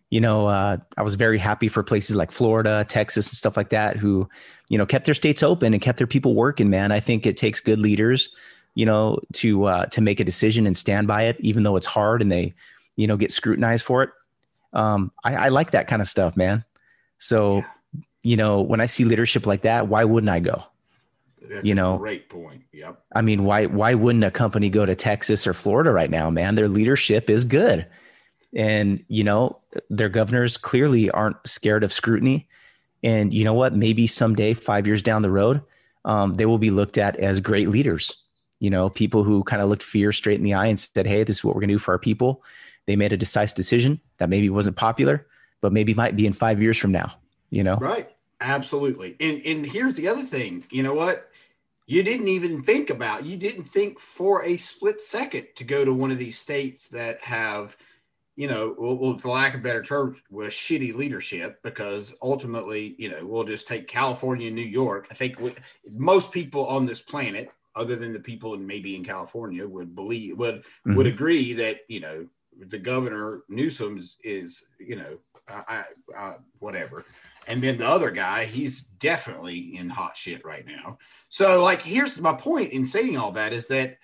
[0.09, 3.69] You know, uh, I was very happy for places like Florida, Texas, and stuff like
[3.69, 4.29] that, who,
[4.69, 6.69] you know, kept their states open and kept their people working.
[6.69, 8.29] Man, I think it takes good leaders,
[8.75, 11.85] you know, to uh, to make a decision and stand by it, even though it's
[11.85, 12.53] hard and they,
[12.95, 14.09] you know, get scrutinized for it.
[14.73, 16.65] Um, I, I like that kind of stuff, man.
[17.19, 17.65] So, yeah.
[18.23, 20.63] you know, when I see leadership like that, why wouldn't I go?
[21.41, 22.63] That's you know, great point.
[22.71, 23.01] Yep.
[23.13, 26.55] I mean, why why wouldn't a company go to Texas or Florida right now, man?
[26.55, 27.85] Their leadership is good.
[28.55, 29.59] And, you know,
[29.89, 32.47] their governors clearly aren't scared of scrutiny.
[33.03, 33.75] And you know what?
[33.75, 35.61] Maybe someday, five years down the road,
[36.05, 38.15] um, they will be looked at as great leaders.
[38.63, 41.23] You know, people who kind of looked fear straight in the eye and said, Hey,
[41.23, 42.43] this is what we're gonna do for our people.
[42.85, 45.27] They made a decisive decision that maybe wasn't popular,
[45.61, 47.13] but maybe might be in five years from now,
[47.49, 47.75] you know?
[47.75, 48.09] Right.
[48.39, 49.17] Absolutely.
[49.19, 50.63] And and here's the other thing.
[50.71, 51.29] You know what?
[51.85, 55.93] you didn't even think about you didn't think for a split second to go to
[55.93, 57.75] one of these states that have
[58.35, 63.25] you know well, for lack of better terms with shitty leadership because ultimately you know
[63.25, 65.53] we'll just take california and new york i think we,
[65.91, 70.37] most people on this planet other than the people in maybe in california would believe
[70.37, 70.95] would mm-hmm.
[70.95, 72.27] would agree that you know
[72.67, 75.83] the governor newsom is, is you know I,
[76.15, 77.03] I, whatever
[77.47, 80.97] and then the other guy, he's definitely in hot shit right now.
[81.29, 83.97] So, like, here's my point in saying all that is that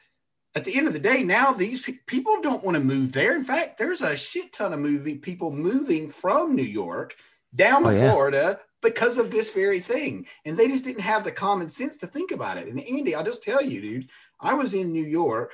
[0.56, 3.36] at the end of the day, now these pe- people don't want to move there.
[3.36, 7.16] In fact, there's a shit ton of moving people moving from New York
[7.56, 8.12] down to oh, yeah.
[8.12, 10.26] Florida because of this very thing.
[10.46, 12.68] And they just didn't have the common sense to think about it.
[12.68, 15.52] And Andy, I'll just tell you, dude, I was in New York.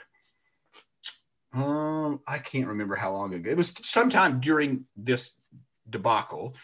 [1.53, 3.49] Um, I can't remember how long ago.
[3.49, 5.31] It was sometime during this
[5.89, 6.55] debacle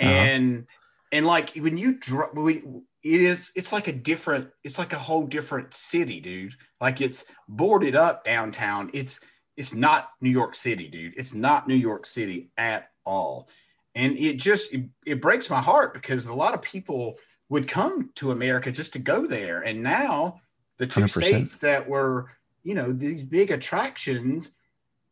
[0.00, 0.10] uh-huh.
[0.10, 0.66] and
[1.12, 2.62] and like when you drop it
[3.02, 7.96] is it's like a different it's like a whole different city dude like it's boarded
[7.96, 9.20] up downtown it's
[9.56, 13.48] it's not new york city dude it's not new york city at all
[13.94, 18.10] and it just it, it breaks my heart because a lot of people would come
[18.14, 20.40] to america just to go there and now
[20.78, 21.08] the 2 100%.
[21.08, 22.30] states that were
[22.62, 24.50] you know these big attractions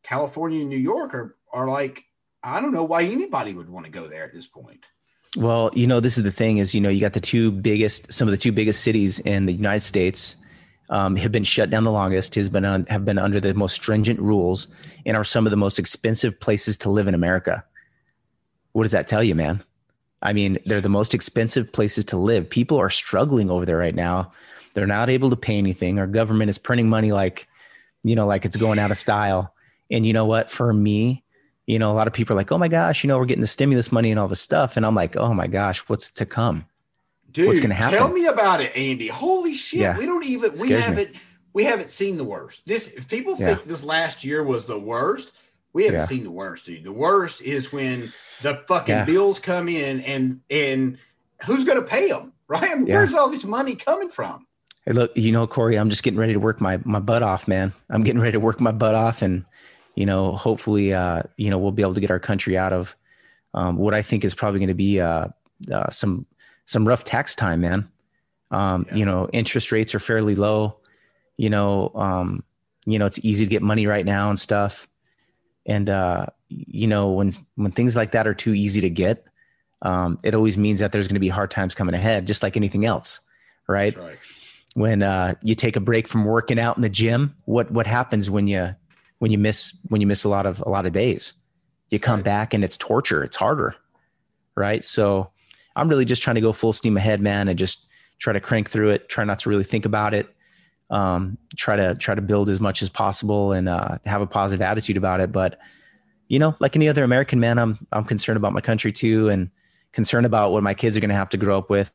[0.02, 2.04] california and new york are are like
[2.46, 4.86] I don't know why anybody would want to go there at this point.
[5.36, 8.12] Well, you know, this is the thing is, you know, you got the two biggest,
[8.12, 10.36] some of the two biggest cities in the United States
[10.88, 13.74] um, have been shut down the longest, has been on, have been under the most
[13.74, 14.68] stringent rules,
[15.04, 17.64] and are some of the most expensive places to live in America.
[18.76, 19.62] What does that tell you, man?
[20.20, 22.50] I mean, they're the most expensive places to live.
[22.50, 24.32] People are struggling over there right now.
[24.74, 25.98] They're not able to pay anything.
[25.98, 27.48] Our government is printing money like,
[28.02, 29.54] you know, like it's going out of style.
[29.90, 30.50] And you know what?
[30.50, 31.24] For me,
[31.66, 33.40] you know, a lot of people are like, oh my gosh, you know, we're getting
[33.40, 34.76] the stimulus money and all this stuff.
[34.76, 36.66] And I'm like, oh my gosh, what's to come?
[37.32, 37.96] Dude, what's going to happen?
[37.96, 39.08] Tell me about it, Andy.
[39.08, 39.80] Holy shit.
[39.80, 39.96] Yeah.
[39.96, 41.20] We don't even, we haven't, me.
[41.54, 42.66] we haven't seen the worst.
[42.66, 43.54] This, if people yeah.
[43.54, 45.32] think this last year was the worst,
[45.76, 46.06] we haven't yeah.
[46.06, 46.84] seen the worst, dude.
[46.84, 48.10] The worst is when
[48.40, 50.96] the fucking bills come in and, and
[51.44, 52.32] who's going to pay them?
[52.48, 52.70] Right?
[52.70, 54.46] I mean, where's all this money coming from?
[54.86, 57.46] Hey, look, you know, Corey, I'm just getting ready to work my my butt off,
[57.46, 57.74] man.
[57.90, 59.44] I'm getting ready to work my butt off, and
[59.96, 62.96] you know, hopefully, uh, you know, we'll be able to get our country out of
[63.52, 65.28] um, what I think is probably going to be uh,
[65.70, 66.24] uh, some
[66.64, 67.90] some rough tax time, man.
[68.50, 68.96] Um, yeah.
[68.96, 70.78] You know, interest rates are fairly low.
[71.36, 72.44] You know, um,
[72.86, 74.88] you know, it's easy to get money right now and stuff.
[75.66, 79.24] And uh, you know, when when things like that are too easy to get,
[79.82, 82.56] um, it always means that there's going to be hard times coming ahead, just like
[82.56, 83.20] anything else,
[83.68, 83.96] right?
[83.96, 84.16] right.
[84.74, 88.30] When uh, you take a break from working out in the gym, what what happens
[88.30, 88.74] when you
[89.18, 91.34] when you miss when you miss a lot of a lot of days?
[91.90, 92.24] You come right.
[92.24, 93.22] back and it's torture.
[93.22, 93.74] It's harder,
[94.54, 94.84] right?
[94.84, 95.30] So
[95.74, 97.86] I'm really just trying to go full steam ahead, man, and just
[98.18, 99.08] try to crank through it.
[99.08, 100.28] Try not to really think about it.
[100.88, 104.62] Um, try to try to build as much as possible and uh, have a positive
[104.62, 105.32] attitude about it.
[105.32, 105.58] But
[106.28, 109.50] you know, like any other American man, I'm I'm concerned about my country too, and
[109.92, 111.92] concerned about what my kids are going to have to grow up with.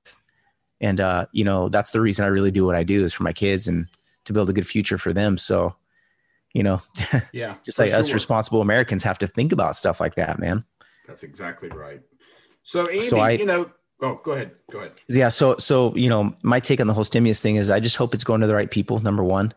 [0.81, 3.23] And uh, you know, that's the reason I really do what I do is for
[3.23, 3.87] my kids and
[4.25, 5.37] to build a good future for them.
[5.37, 5.75] So,
[6.53, 6.81] you know,
[7.33, 7.99] yeah, just like sure.
[7.99, 10.63] us responsible Americans have to think about stuff like that, man.
[11.07, 12.01] That's exactly right.
[12.63, 13.71] So, Andy, so I, you know,
[14.01, 14.93] oh, go ahead, go ahead.
[15.07, 17.97] Yeah, so so you know, my take on the whole stimulus thing is I just
[17.97, 18.99] hope it's going to the right people.
[18.99, 19.53] Number one,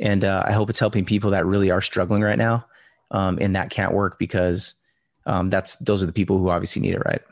[0.00, 2.66] and uh, I hope it's helping people that really are struggling right now,
[3.10, 4.74] um, and that can't work because
[5.26, 7.22] um, that's those are the people who obviously need it, right?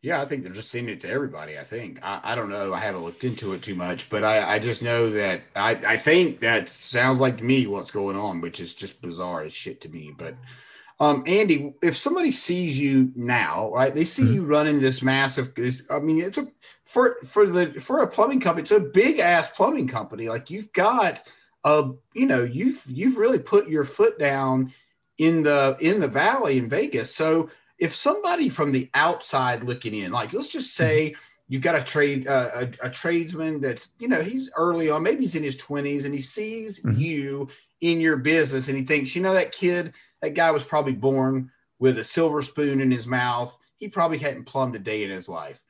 [0.00, 1.58] Yeah, I think they're just sending it to everybody.
[1.58, 2.72] I think I, I don't know.
[2.72, 5.96] I haven't looked into it too much, but I, I just know that I, I
[5.96, 9.80] think that sounds like to me what's going on, which is just bizarre as shit
[9.80, 10.14] to me.
[10.16, 10.36] But
[11.00, 14.34] um, Andy, if somebody sees you now, right, they see mm-hmm.
[14.34, 15.52] you running this massive.
[15.90, 16.48] I mean, it's a
[16.84, 18.62] for for the for a plumbing company.
[18.62, 20.28] It's a big ass plumbing company.
[20.28, 21.28] Like you've got
[21.64, 24.72] a, you know, you've you've really put your foot down
[25.18, 27.14] in the in the valley in Vegas.
[27.14, 31.20] So if somebody from the outside looking in, like let's just say mm-hmm.
[31.46, 35.20] you've got a trade uh, a, a, tradesman that's you know he's early on, maybe
[35.20, 36.98] he's in his twenties, and he sees mm-hmm.
[36.98, 37.48] you
[37.80, 41.50] in your business, and he thinks, you know, that kid, that guy was probably born
[41.78, 43.56] with a silver spoon in his mouth.
[43.76, 45.60] He probably hadn't plumbed a day in his life.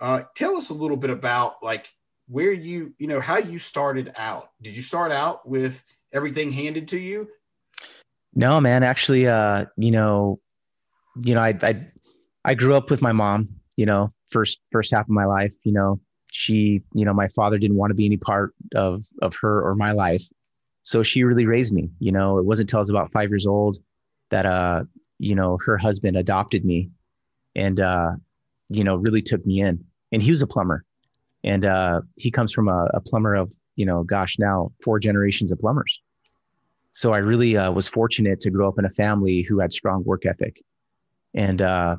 [0.00, 1.94] Uh, tell us a little bit about like
[2.28, 4.50] where you you know how you started out.
[4.60, 7.28] Did you start out with everything handed to you?
[8.34, 8.82] No, man.
[8.82, 10.40] Actually, uh, you know,
[11.24, 11.86] you know, I, I,
[12.44, 15.72] I grew up with my mom, you know, first, first half of my life, you
[15.72, 16.00] know,
[16.32, 19.74] she, you know, my father didn't want to be any part of, of her or
[19.74, 20.24] my life.
[20.82, 23.46] So she really raised me, you know, it wasn't until I was about five years
[23.46, 23.78] old
[24.30, 24.84] that, uh,
[25.18, 26.90] you know, her husband adopted me
[27.54, 28.12] and, uh,
[28.68, 30.84] you know, really took me in and he was a plumber
[31.44, 35.52] and, uh, he comes from a, a plumber of, you know, gosh, now four generations
[35.52, 36.00] of plumbers.
[36.92, 40.02] So I really uh, was fortunate to grow up in a family who had strong
[40.04, 40.62] work ethic
[41.34, 41.96] and uh,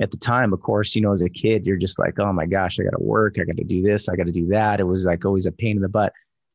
[0.00, 2.46] at the time, of course, you know, as a kid, you're just like, oh my
[2.46, 3.36] gosh, I got to work.
[3.40, 4.08] I got to do this.
[4.08, 4.80] I got to do that.
[4.80, 6.12] It was like always a pain in the butt.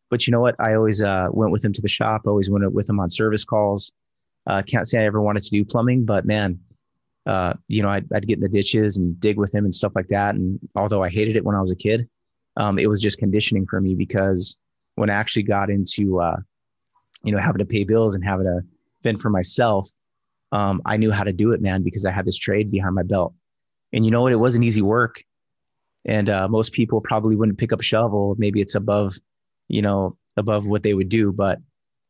[0.09, 0.55] But you know what?
[0.59, 2.21] I always uh, went with him to the shop.
[2.25, 3.91] Always went with him on service calls.
[4.47, 6.59] Uh, can't say I ever wanted to do plumbing, but man,
[7.25, 9.91] uh, you know, I'd, I'd, get in the ditches and dig with him and stuff
[9.95, 10.33] like that.
[10.33, 12.09] And although I hated it when I was a kid,
[12.57, 14.57] um, it was just conditioning for me because
[14.95, 16.37] when I actually got into, uh,
[17.23, 18.61] you know, having to pay bills and having to
[19.03, 19.89] fend for myself,
[20.51, 23.03] um, I knew how to do it, man, because I had this trade behind my
[23.03, 23.33] belt.
[23.93, 24.31] And you know what?
[24.31, 25.23] It wasn't easy work.
[26.05, 28.35] And uh, most people probably wouldn't pick up a shovel.
[28.37, 29.15] Maybe it's above,
[29.69, 31.31] you know, above what they would do.
[31.31, 31.59] But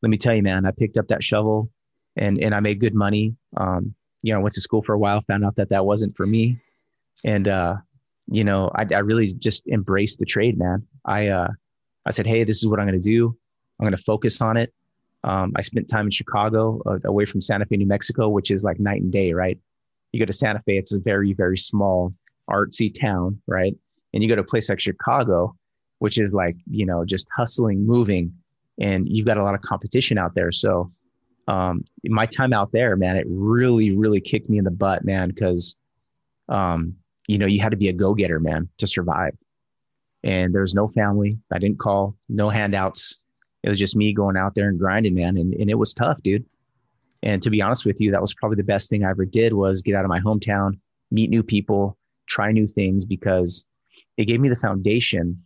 [0.01, 1.69] let me tell you, man, I picked up that shovel
[2.15, 3.35] and, and I made good money.
[3.57, 3.93] Um,
[4.23, 6.25] you know, I went to school for a while, found out that that wasn't for
[6.25, 6.59] me.
[7.23, 7.75] And, uh,
[8.27, 10.85] you know, I, I really just embraced the trade, man.
[11.05, 11.49] I, uh,
[12.05, 13.35] I said, Hey, this is what I'm going to do.
[13.79, 14.73] I'm going to focus on it.
[15.23, 18.63] Um, I spent time in Chicago, uh, away from Santa Fe, New Mexico, which is
[18.63, 19.59] like night and day, right?
[20.11, 22.13] You go to Santa Fe, it's a very, very small,
[22.49, 23.75] artsy town, right?
[24.13, 25.55] And you go to a place like Chicago,
[25.99, 28.33] which is like, you know, just hustling, moving,
[28.79, 30.51] and you've got a lot of competition out there.
[30.51, 30.91] So,
[31.47, 35.29] um, my time out there, man, it really, really kicked me in the butt, man,
[35.29, 35.75] because,
[36.47, 36.95] um,
[37.27, 39.35] you know, you had to be a go getter, man, to survive.
[40.23, 41.39] And there's no family.
[41.51, 43.19] I didn't call, no handouts
[43.63, 45.37] it was just me going out there and grinding, man.
[45.37, 46.45] And, and it was tough, dude.
[47.21, 49.53] And to be honest with you, that was probably the best thing I ever did
[49.53, 50.79] was get out of my hometown,
[51.11, 51.97] meet new people,
[52.27, 53.65] try new things because
[54.17, 55.43] it gave me the foundation.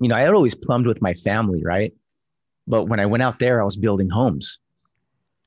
[0.00, 1.92] You know, I had always plumbed with my family, right?
[2.66, 4.58] But when I went out there, I was building homes.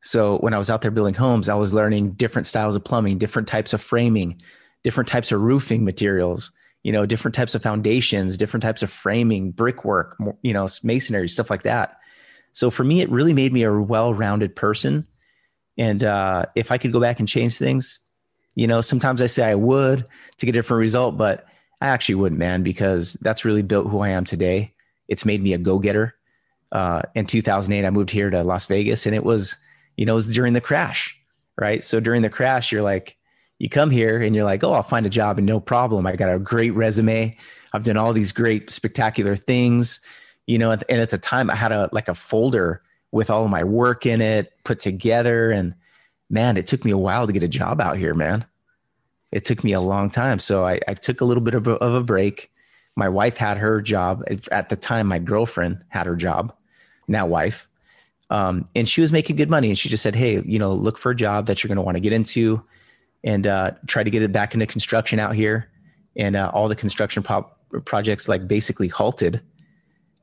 [0.02, 3.18] So when I was out there building homes, I was learning different styles of plumbing,
[3.18, 4.42] different types of framing,
[4.84, 6.52] different types of roofing materials,
[6.84, 11.50] you know, different types of foundations, different types of framing, brickwork, you know, masonry, stuff
[11.50, 11.98] like that.
[12.52, 15.08] So for me, it really made me a well-rounded person.
[15.78, 18.00] And uh, if I could go back and change things,
[18.54, 20.06] you know, sometimes I say I would
[20.38, 21.48] to get a different result, but
[21.82, 24.74] I actually wouldn't, man, because that's really built who I am today.
[25.08, 26.16] it's made me a go-getter.
[26.72, 29.56] Uh, in 2008, I moved here to Las Vegas and it was,
[29.98, 31.16] you know, it was during the crash,
[31.58, 31.84] right?
[31.84, 33.18] So during the crash, you're like,
[33.60, 36.06] you come here and you're like, oh, I'll find a job and no problem.
[36.08, 37.38] I got a great resume.
[37.74, 40.00] I've done all these great, spectacular things,
[40.48, 40.72] you know.
[40.72, 44.06] And at the time, I had a like a folder with all of my work
[44.06, 45.52] in it put together.
[45.52, 45.74] And
[46.30, 48.46] man, it took me a while to get a job out here, man.
[49.36, 50.40] It took me a long time.
[50.40, 52.52] So I, I took a little bit of a, of a break.
[52.96, 55.08] My wife had her job at the time.
[55.08, 56.54] My girlfriend had her job,
[57.08, 57.68] now wife,
[58.30, 59.68] um, and she was making good money.
[59.68, 61.82] And she just said, "Hey, you know, look for a job that you're going to
[61.82, 62.64] want to get into."
[63.26, 65.68] and uh, try to get it back into construction out here.
[66.16, 67.50] And uh, all the construction pro-
[67.84, 69.42] projects like basically halted.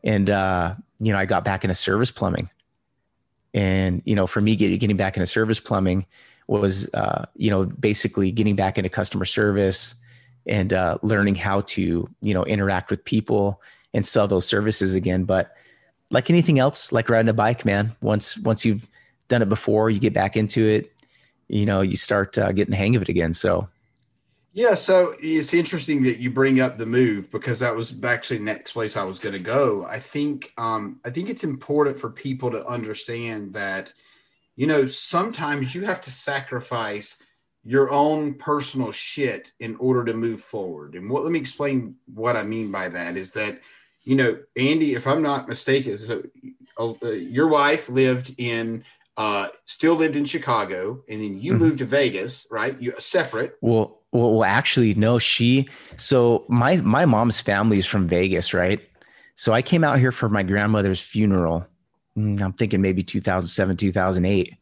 [0.04, 2.48] And uh, you know, I got back into service plumbing.
[3.52, 6.06] And you know, for me, getting getting back into service plumbing
[6.61, 9.94] was uh, you know basically getting back into customer service
[10.46, 13.61] and uh, learning how to you know interact with people
[13.94, 15.24] and sell those services again.
[15.24, 15.55] But
[16.11, 18.88] like anything else, like riding a bike, man, once once you've
[19.28, 20.92] done it before, you get back into it
[21.53, 23.68] you know you start uh, getting the hang of it again so
[24.53, 28.72] yeah so it's interesting that you bring up the move because that was actually next
[28.72, 32.50] place i was going to go i think um i think it's important for people
[32.50, 33.92] to understand that
[34.62, 37.16] you know sometimes you have to sacrifice
[37.64, 42.36] your own personal shit in order to move forward and what let me explain what
[42.36, 43.60] i mean by that is that
[44.04, 46.22] you know andy if i'm not mistaken so
[46.78, 48.84] uh, your wife lived in
[49.16, 51.62] uh, still lived in Chicago, and then you mm-hmm.
[51.62, 52.80] moved to Vegas, right?
[52.80, 53.58] You separate.
[53.60, 55.18] Well, well, well, actually, no.
[55.18, 55.68] She.
[55.98, 58.80] So my my mom's family is from Vegas, right?
[59.34, 61.66] So I came out here for my grandmother's funeral.
[62.16, 64.54] Mm, I'm thinking maybe 2007, 2008.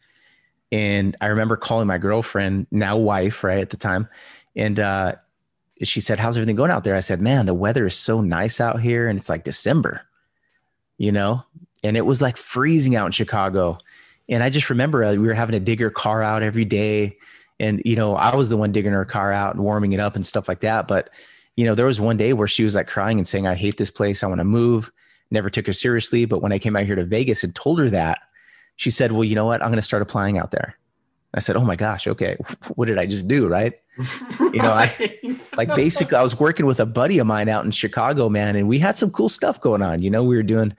[0.72, 4.09] And I remember calling my girlfriend, now wife, right at the time,
[4.55, 5.16] and uh,
[5.82, 8.61] she said, "How's everything going out there?" I said, "Man, the weather is so nice
[8.61, 10.03] out here, and it's like December,
[10.96, 11.42] you know."
[11.82, 13.78] And it was like freezing out in Chicago
[14.30, 17.18] and I just remember uh, we were having to dig her car out every day.
[17.59, 20.14] And, you know, I was the one digging her car out and warming it up
[20.14, 20.88] and stuff like that.
[20.88, 21.11] But,
[21.57, 23.76] you know, there was one day where she was like crying and saying, I hate
[23.76, 24.22] this place.
[24.22, 24.90] I want to move.
[25.31, 26.24] Never took her seriously.
[26.24, 28.18] But when I came out here to Vegas and told her that,
[28.76, 29.62] she said, Well, you know what?
[29.62, 30.76] I'm going to start applying out there.
[31.35, 32.37] I said, Oh my gosh, okay.
[32.74, 33.49] What did I just do?
[33.49, 33.74] Right.
[34.53, 35.20] You know, I
[35.57, 38.66] like basically I was working with a buddy of mine out in Chicago, man, and
[38.66, 40.03] we had some cool stuff going on.
[40.03, 40.74] You know, we were doing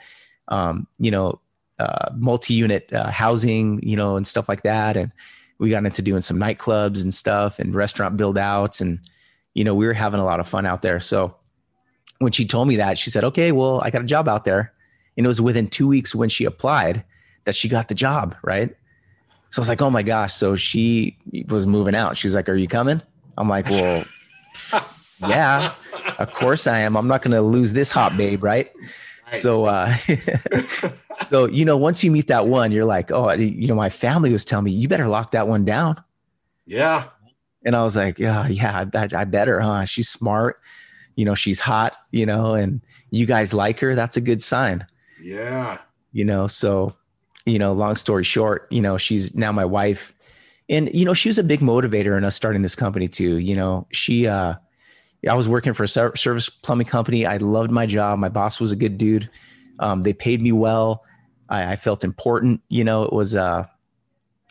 [0.52, 1.40] um, you know,
[1.80, 4.98] uh, multi-unit uh, housing, you know, and stuff like that.
[4.98, 5.12] And
[5.58, 8.82] we got into doing some nightclubs and stuff and restaurant build outs.
[8.82, 9.00] And,
[9.54, 11.00] you know, we were having a lot of fun out there.
[11.00, 11.36] So
[12.22, 14.72] when she told me that, she said, okay, well, I got a job out there.
[15.18, 17.04] And it was within two weeks when she applied
[17.46, 18.36] that she got the job.
[18.44, 18.76] Right.
[19.50, 20.34] So I was like, oh my gosh.
[20.34, 21.18] So she
[21.48, 22.16] was moving out.
[22.16, 23.02] She was like, are you coming?
[23.38, 24.06] I'm like, well,
[25.20, 25.74] yeah,
[26.18, 26.96] of course I am.
[26.96, 28.44] I'm not going to lose this hot babe.
[28.44, 28.72] Right.
[29.26, 29.34] right.
[29.34, 29.96] So, uh,
[31.30, 34.32] so you know, once you meet that one, you're like, oh, you know, my family
[34.32, 36.02] was telling me you better lock that one down.
[36.66, 37.06] Yeah.
[37.64, 39.86] And I was like, yeah, yeah, I, I better, huh?
[39.86, 40.60] She's smart,
[41.22, 43.94] you know, she's hot, you know, and you guys like her.
[43.94, 44.88] That's a good sign.
[45.22, 45.78] Yeah.
[46.14, 46.96] You know, so,
[47.46, 50.16] you know, long story short, you know, she's now my wife.
[50.68, 53.38] And, you know, she was a big motivator in us starting this company too.
[53.38, 54.56] You know, she, uh,
[55.30, 57.28] I was working for a service plumbing company.
[57.28, 58.18] I loved my job.
[58.18, 59.30] My boss was a good dude.
[59.78, 61.04] Um, they paid me well.
[61.50, 62.62] I, I, felt important.
[62.68, 63.68] You know, it was, uh,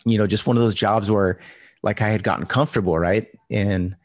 [0.04, 1.40] you know, just one of those jobs where
[1.82, 3.26] like I had gotten comfortable, right?
[3.50, 3.96] And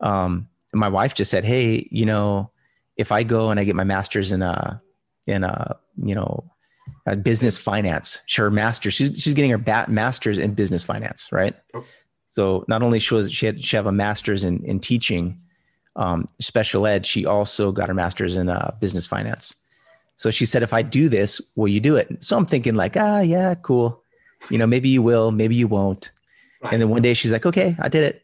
[0.00, 2.50] um, my wife just said, "Hey, you know,
[2.96, 4.80] if I go and I get my master's in a
[5.26, 6.50] in a you know
[7.06, 11.54] a business finance, her master's, she's she's getting her bat master's in business finance, right?
[11.74, 11.84] Oh.
[12.28, 15.40] So not only she was she had she have a master's in in teaching
[15.96, 19.54] um, special ed, she also got her master's in uh, business finance.
[20.16, 22.22] So she said, if I do this, will you do it?
[22.22, 24.02] So I'm thinking like, ah, yeah, cool.
[24.50, 26.10] You know, maybe you will, maybe you won't.
[26.62, 26.74] Right.
[26.74, 28.22] And then one day she's like, okay, I did it.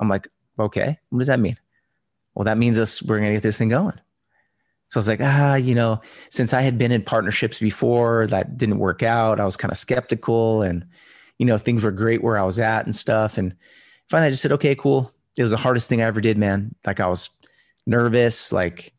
[0.00, 0.28] I'm like,
[0.58, 1.56] okay, what does that mean?
[2.38, 3.98] Well, that means us, we're going to get this thing going.
[4.90, 8.56] So I was like, ah, you know, since I had been in partnerships before that
[8.56, 10.86] didn't work out, I was kind of skeptical and,
[11.40, 13.38] you know, things were great where I was at and stuff.
[13.38, 13.56] And
[14.08, 15.12] finally I just said, okay, cool.
[15.36, 16.76] It was the hardest thing I ever did, man.
[16.86, 17.28] Like I was
[17.88, 18.94] nervous, like,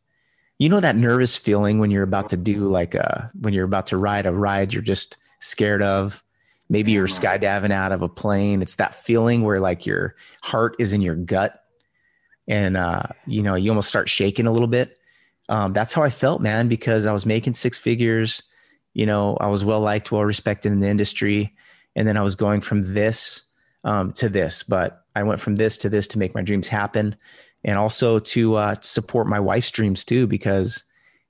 [0.58, 3.64] you know that nervous feeling when you're about to do like a uh, when you're
[3.64, 6.22] about to ride a ride you're just scared of
[6.68, 10.92] maybe you're skydiving out of a plane it's that feeling where like your heart is
[10.92, 11.59] in your gut
[12.48, 14.98] and uh, you know you almost start shaking a little bit
[15.48, 18.42] um, that's how i felt man because i was making six figures
[18.94, 21.54] you know i was well liked well respected in the industry
[21.96, 23.42] and then i was going from this
[23.84, 27.16] um, to this but i went from this to this to make my dreams happen
[27.64, 30.84] and also to uh, support my wife's dreams too, because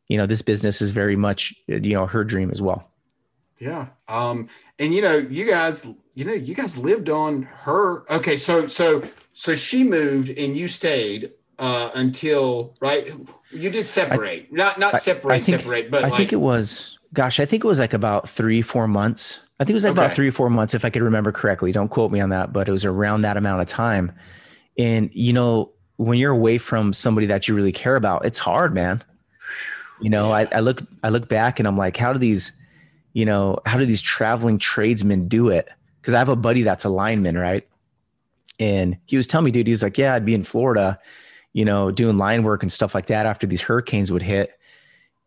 [0.08, 2.90] you know, this business is very much, you know, her dream as well.
[3.60, 3.86] Yeah.
[4.08, 4.48] Um,
[4.80, 8.10] and you know, you guys, you know, you guys lived on her.
[8.10, 8.36] Okay.
[8.36, 13.10] So, so, so she moved and you stayed uh, until right.
[13.52, 16.40] You did separate, I, not not separate, I think, separate, but I like, think it
[16.40, 16.98] was.
[17.12, 19.40] Gosh, I think it was like about three, four months.
[19.58, 20.02] I think it was like okay.
[20.02, 21.70] about three or four months, if I could remember correctly.
[21.72, 24.12] Don't quote me on that, but it was around that amount of time.
[24.78, 28.72] And you know, when you're away from somebody that you really care about, it's hard,
[28.72, 29.02] man.
[30.00, 30.48] You know, yeah.
[30.52, 32.52] I, I look I look back and I'm like, how do these,
[33.12, 35.68] you know, how do these traveling tradesmen do it?
[36.00, 37.66] Because I have a buddy that's a lineman, right?
[38.60, 41.00] And he was telling me, dude, he was like, yeah, I'd be in Florida
[41.52, 44.56] you know, doing line work and stuff like that after these hurricanes would hit.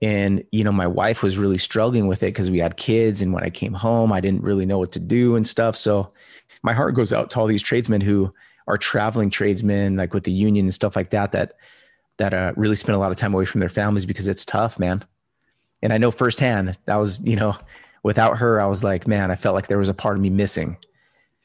[0.02, 3.22] And, you know, my wife was really struggling with it because we had kids.
[3.22, 5.78] And when I came home, I didn't really know what to do and stuff.
[5.78, 6.12] So
[6.62, 8.34] my heart goes out to all these tradesmen who
[8.68, 11.54] are traveling tradesmen, like with the union and stuff like that, that,
[12.18, 14.78] that uh, really spend a lot of time away from their families because it's tough,
[14.78, 15.04] man.
[15.82, 17.56] And I know firsthand that was, you know,
[18.04, 20.30] without her, I was like, man, I felt like there was a part of me
[20.30, 20.78] missing.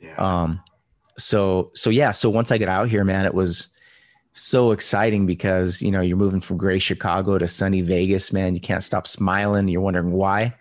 [0.01, 0.15] Yeah.
[0.17, 0.61] Um,
[1.19, 2.13] so, so yeah.
[2.13, 3.69] So once I got out here, man, it was,
[4.33, 8.55] so exciting because you know you're moving from gray Chicago to sunny Vegas, man.
[8.55, 9.69] You can't stop smiling.
[9.69, 10.55] You're wondering why.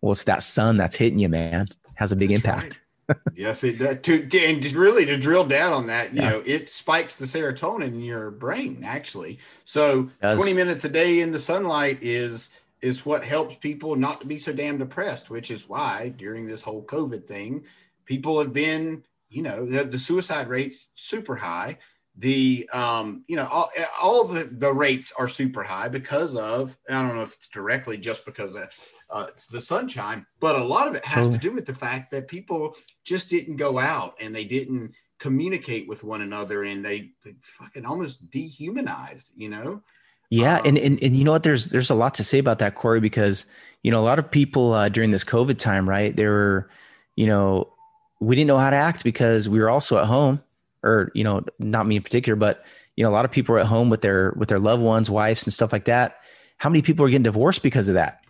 [0.00, 1.68] Well, it's that sun that's hitting you, man.
[1.68, 2.80] It has a big that's impact.
[3.08, 3.18] Right.
[3.34, 4.00] yes, it does.
[4.00, 6.30] To, and really to drill down on that, you yeah.
[6.30, 9.38] know, it spikes the serotonin in your brain actually.
[9.64, 12.50] So 20 minutes a day in the sunlight is
[12.80, 16.62] is what helps people not to be so damn depressed, which is why during this
[16.62, 17.64] whole COVID thing,
[18.04, 19.02] people have been,
[19.34, 21.78] you know, the, the suicide rates super high
[22.16, 23.70] the um, you know all,
[24.00, 27.98] all the the rates are super high because of I don't know if it's directly
[27.98, 28.68] just because of
[29.10, 32.26] uh, the sunshine, but a lot of it has to do with the fact that
[32.26, 32.74] people
[33.04, 37.84] just didn't go out and they didn't communicate with one another and they, they fucking
[37.84, 39.82] almost dehumanized, you know.
[40.30, 41.42] Yeah, um, and, and and you know what?
[41.42, 43.46] There's there's a lot to say about that, Corey, because
[43.82, 46.16] you know a lot of people uh, during this COVID time, right?
[46.16, 46.70] They were,
[47.14, 47.72] you know,
[48.20, 50.42] we didn't know how to act because we were also at home
[50.82, 52.64] or you know not me in particular but
[52.96, 55.10] you know a lot of people are at home with their with their loved ones
[55.10, 56.16] wives and stuff like that.
[56.58, 58.20] How many people are getting divorced because of that?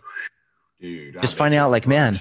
[0.79, 1.89] Dude, just finding out like much.
[1.89, 2.19] man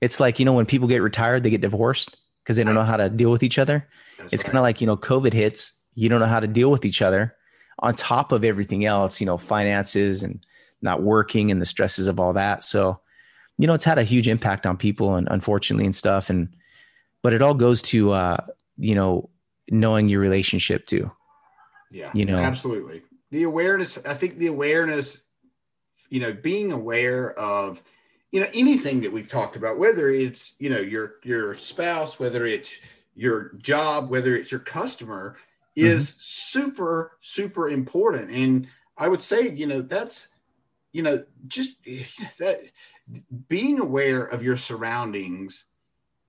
[0.00, 2.82] it's like you know when people get retired they get divorced because they don't know
[2.82, 3.86] how to deal with each other.
[4.18, 4.52] That's it's right.
[4.52, 7.02] kind of like you know covid hits you don't know how to deal with each
[7.02, 7.34] other
[7.80, 10.44] on top of everything else you know finances and
[10.80, 12.62] not working and the stresses of all that.
[12.62, 13.00] So
[13.56, 16.30] you know it's had a huge impact on people and unfortunately and stuff.
[16.30, 16.54] And
[17.28, 18.38] but it all goes to uh
[18.78, 19.28] you know
[19.70, 21.10] knowing your relationship too.
[21.90, 23.02] Yeah, you know, absolutely.
[23.30, 25.20] The awareness, I think the awareness,
[26.08, 27.82] you know, being aware of,
[28.32, 32.46] you know, anything that we've talked about, whether it's, you know, your your spouse, whether
[32.46, 32.78] it's
[33.14, 35.36] your job, whether it's your customer,
[35.76, 36.20] is mm-hmm.
[36.20, 38.30] super, super important.
[38.30, 40.28] And I would say, you know, that's,
[40.92, 41.76] you know, just
[42.38, 42.62] that
[43.50, 45.64] being aware of your surroundings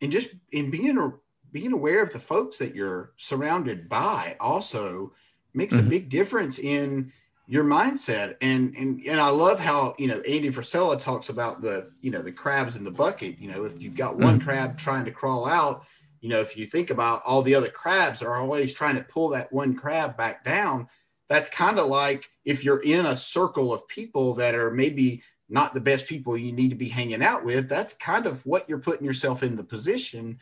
[0.01, 1.13] and just in being
[1.51, 5.11] being aware of the folks that you're surrounded by also
[5.53, 5.87] makes mm-hmm.
[5.87, 7.11] a big difference in
[7.47, 11.91] your mindset and and and I love how you know Andy Frisella talks about the
[12.01, 14.47] you know the crabs in the bucket you know if you've got one mm-hmm.
[14.47, 15.85] crab trying to crawl out
[16.21, 19.29] you know if you think about all the other crabs are always trying to pull
[19.29, 20.87] that one crab back down
[21.27, 25.73] that's kind of like if you're in a circle of people that are maybe not
[25.73, 28.77] the best people you need to be hanging out with that's kind of what you're
[28.77, 30.37] putting yourself in the position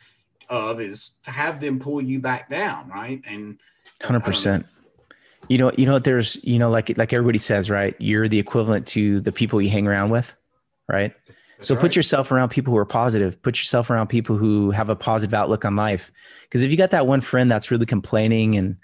[0.48, 3.22] of is to have them pull you back down, right?
[3.26, 3.58] And
[4.02, 4.66] uh, hundred percent.
[5.48, 7.94] You know, you know, there's, you know, like like everybody says, right?
[7.98, 10.34] You're the equivalent to the people you hang around with,
[10.88, 11.14] right?
[11.26, 11.80] That's so right.
[11.80, 13.40] put yourself around people who are positive.
[13.42, 16.10] Put yourself around people who have a positive outlook on life.
[16.42, 18.76] Because if you got that one friend that's really complaining and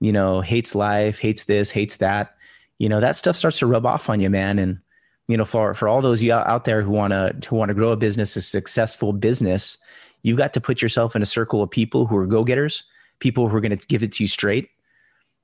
[0.00, 2.36] you know hates life, hates this, hates that,
[2.78, 4.58] you know that stuff starts to rub off on you, man.
[4.58, 4.80] And
[5.28, 7.74] you know, for for all those you out there who want to who want to
[7.74, 9.78] grow a business, a successful business,
[10.22, 12.84] you've got to put yourself in a circle of people who are go-getters,
[13.18, 14.70] people who are going to give it to you straight.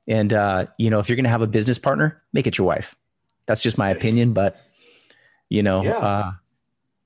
[0.06, 2.66] And uh, you know, if you're going to have a business partner, make it your
[2.66, 2.94] wife.
[3.46, 4.56] That's just my opinion, but
[5.48, 5.98] you know, yeah.
[5.98, 6.32] uh,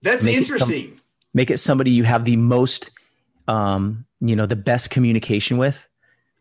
[0.02, 0.84] that's interesting.
[0.84, 1.00] It some,
[1.34, 2.90] make it somebody you have the most,
[3.48, 5.88] um, you know, the best communication with.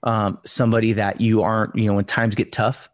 [0.04, 2.90] Um, somebody that you aren't, you know, when times get tough,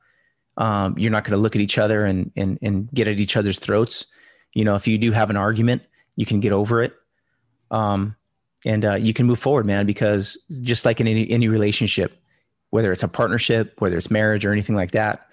[0.62, 3.36] um, you're not going to look at each other and and and get at each
[3.36, 4.06] other's throats.
[4.54, 5.82] You know, if you do have an argument,
[6.16, 6.94] you can get over it.
[7.72, 8.16] Um,
[8.64, 9.88] and uh, you can move forward, man.
[9.88, 12.16] Because just like in any any relationship,
[12.70, 15.28] whether it's a partnership, whether it's marriage or anything like that,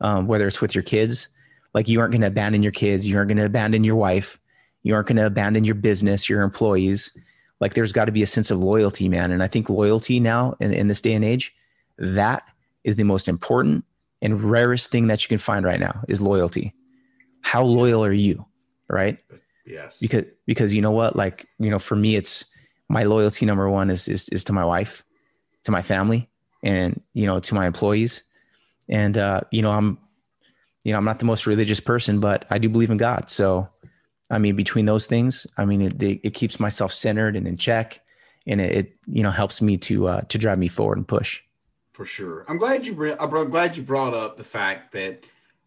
[0.00, 1.28] um, whether it's with your kids,
[1.72, 4.40] like you aren't going to abandon your kids, you aren't going to abandon your wife,
[4.82, 7.16] you aren't going to abandon your business, your employees.
[7.60, 9.30] Like there's got to be a sense of loyalty, man.
[9.30, 11.54] And I think loyalty now in, in this day and age,
[11.96, 12.42] that
[12.82, 13.84] is the most important
[14.24, 16.74] and rarest thing that you can find right now is loyalty.
[17.42, 18.44] how loyal are you?
[18.88, 19.18] Right.
[19.66, 19.98] Yes.
[20.00, 22.46] Because, because you know what, like, you know, for me, it's
[22.88, 25.04] my loyalty number one is, is, is to my wife,
[25.64, 26.30] to my family
[26.62, 28.22] and, you know, to my employees.
[28.88, 29.98] And, uh, you know, I'm,
[30.84, 33.28] you know, I'm not the most religious person, but I do believe in God.
[33.28, 33.68] So,
[34.30, 38.00] I mean, between those things, I mean, it, it keeps myself centered and in check
[38.46, 41.42] and it, it you know, helps me to, uh, to drive me forward and push
[41.94, 42.44] for sure.
[42.48, 45.24] I'm glad you I'm glad you brought up the fact that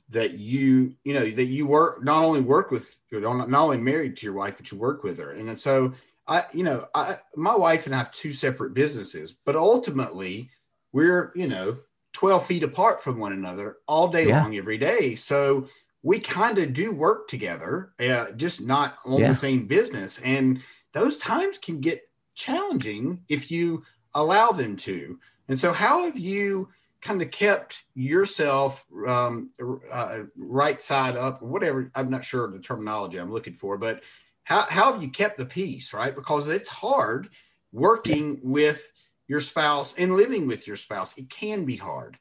[0.09, 4.17] that you you know that you work not only work with you're not only married
[4.17, 5.93] to your wife but you work with her and so
[6.28, 10.49] I you know I my wife and I have two separate businesses but ultimately
[10.93, 11.78] we're you know
[12.13, 14.41] 12 feet apart from one another all day yeah.
[14.41, 15.67] long every day so
[16.03, 19.30] we kind of do work together uh, just not on yeah.
[19.30, 20.61] the same business and
[20.93, 26.70] those times can get challenging if you allow them to and so, how have you
[27.02, 29.52] kind of kept yourself um,
[29.91, 31.91] uh, right side up, or whatever?
[31.95, 34.02] I'm not sure the terminology I'm looking for, but
[34.43, 36.16] how, how have you kept the peace, right?
[36.16, 37.30] Because it's hard
[37.72, 38.91] working with
[39.28, 41.18] your spouse and living with your spouse.
[41.18, 42.18] It can be hard.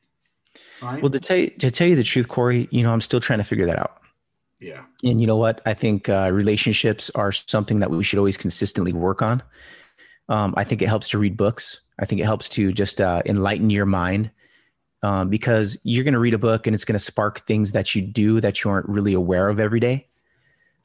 [0.82, 1.00] Right?
[1.00, 3.38] Well, to tell you, to tell you the truth, Corey, you know, I'm still trying
[3.38, 4.02] to figure that out.
[4.58, 4.84] Yeah.
[5.04, 5.60] And you know what?
[5.66, 9.42] I think uh, relationships are something that we should always consistently work on.
[10.28, 11.80] Um, I think it helps to read books.
[11.98, 14.30] I think it helps to just uh, enlighten your mind
[15.02, 17.94] um, because you're going to read a book and it's going to spark things that
[17.94, 20.08] you do that you aren't really aware of every day.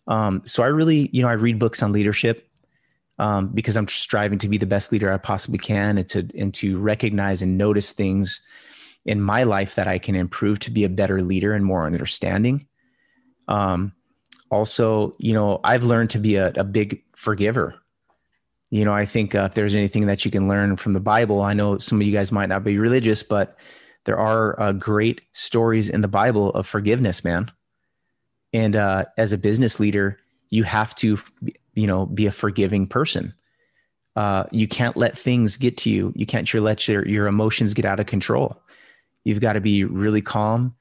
[0.07, 2.47] Um, so I really, you know, I read books on leadership
[3.19, 6.53] um, because I'm striving to be the best leader I possibly can and to and
[6.55, 8.41] to recognize and notice things
[9.05, 12.67] in my life that I can improve to be a better leader and more understanding.
[13.47, 13.93] Um,
[14.49, 17.80] also, you know, I've learned to be a, a big forgiver
[18.71, 21.41] you know, I think uh, if there's anything that you can learn from the Bible,
[21.41, 23.57] I know some of you guys might not be religious, but
[24.05, 27.51] there are uh, great stories in the Bible of forgiveness, man.
[28.53, 30.17] And uh, as a business leader,
[30.49, 31.19] you have to,
[31.73, 33.33] you know, be a forgiving person.
[34.15, 36.13] Uh, you can't let things get to you.
[36.15, 38.61] You can't let your your emotions get out of control.
[39.23, 40.75] You've got to be really calm.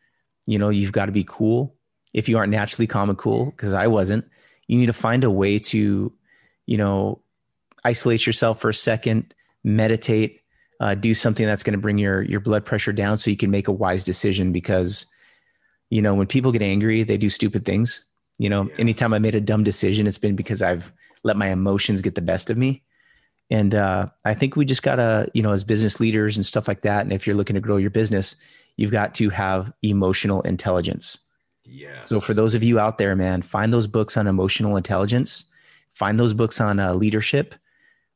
[0.47, 1.77] You know, you've got to be cool.
[2.13, 4.25] If you aren't naturally calm and cool, because I wasn't,
[4.67, 6.13] you need to find a way to,
[6.67, 7.23] you know,
[7.85, 10.41] isolate yourself for a second, meditate,
[10.81, 13.51] uh, do something that's going to bring your your blood pressure down so you can
[13.51, 15.07] make a wise decision because
[15.91, 18.05] you know when people get angry they do stupid things.
[18.39, 18.75] You know yeah.
[18.79, 20.91] anytime i made a dumb decision it's been because i've
[21.23, 22.83] let my emotions get the best of me.
[23.51, 26.81] And uh, i think we just gotta you know as business leaders and stuff like
[26.83, 28.37] that and if you're looking to grow your business
[28.77, 31.19] you've got to have emotional intelligence.
[31.65, 35.45] Yeah so for those of you out there man find those books on emotional intelligence.
[35.91, 37.55] Find those books on uh, leadership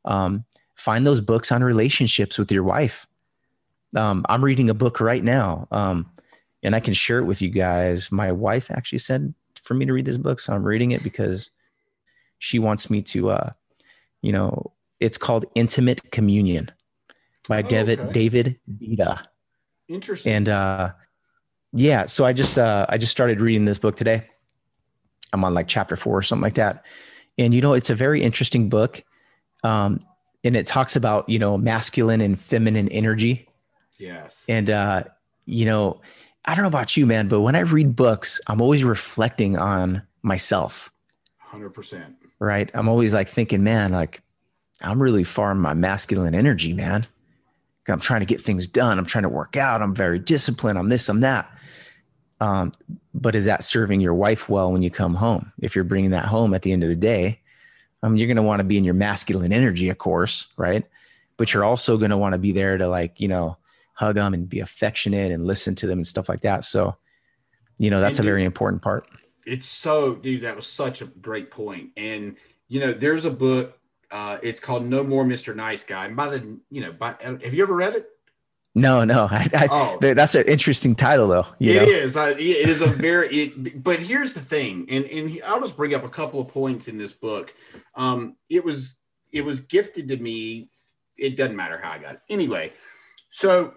[0.05, 0.45] um,
[0.75, 3.07] find those books on relationships with your wife.
[3.97, 6.11] Um, I'm reading a book right now, um,
[6.63, 8.11] and I can share it with you guys.
[8.11, 11.51] My wife actually said for me to read this book, so I'm reading it because
[12.39, 13.31] she wants me to.
[13.31, 13.51] Uh,
[14.23, 16.71] you know, it's called Intimate Communion
[17.49, 18.13] by oh, David okay.
[18.13, 19.27] David Deida.
[19.89, 20.33] Interesting.
[20.33, 20.93] And uh,
[21.73, 24.29] yeah, so I just uh, I just started reading this book today.
[25.33, 26.85] I'm on like chapter four or something like that.
[27.37, 29.05] And you know, it's a very interesting book.
[29.65, 30.01] Um,
[30.45, 33.49] and it talks about, you know, masculine and feminine energy.
[33.99, 34.45] Yes.
[34.49, 35.05] And, uh,
[35.47, 36.01] you know,
[36.45, 40.03] I don't know about you, man, but when I read books, I'm always reflecting on
[40.23, 40.93] myself.
[41.51, 42.15] 100%.
[42.39, 42.71] Right.
[42.75, 44.21] I'm always like thinking, man, like
[44.83, 47.07] I'm really far in my masculine energy, man.
[47.89, 48.99] I'm trying to get things done.
[48.99, 49.83] I'm trying to work out.
[49.83, 50.79] I'm very disciplined.
[50.79, 51.51] I'm this, I'm that.
[52.41, 52.73] Um,
[53.15, 55.53] but is that serving your wife well when you come home?
[55.61, 57.41] If you're bringing that home at the end of the day,
[58.05, 60.85] I mean, you're going to want to be in your masculine energy, of course, right?
[61.39, 63.57] But you're also going to want to be there to like, you know,
[63.95, 66.65] hug them and be affectionate and listen to them and stuff like that.
[66.65, 66.97] So,
[67.79, 69.09] you know, that's and a very important part.
[69.47, 71.93] It's so, dude, that was such a great point.
[71.97, 72.37] And,
[72.69, 73.79] you know, there's a book,
[74.11, 75.57] uh, it's called No More Mr.
[75.57, 76.05] Nice Guy.
[76.05, 78.11] And by the, you know, by, have you ever read it?
[78.75, 79.29] No, no.
[79.31, 81.47] I, I, oh, that's an interesting title, though.
[81.61, 81.83] It know?
[81.83, 82.17] is.
[82.17, 83.29] I, it is a very.
[83.29, 86.89] It, but here's the thing, and and I'll just bring up a couple of points
[86.89, 87.55] in this book.
[87.95, 88.97] Um, it was
[89.33, 90.71] it was gifted to me.
[91.17, 92.21] It doesn't matter how I got it.
[92.29, 92.73] Anyway,
[93.31, 93.75] so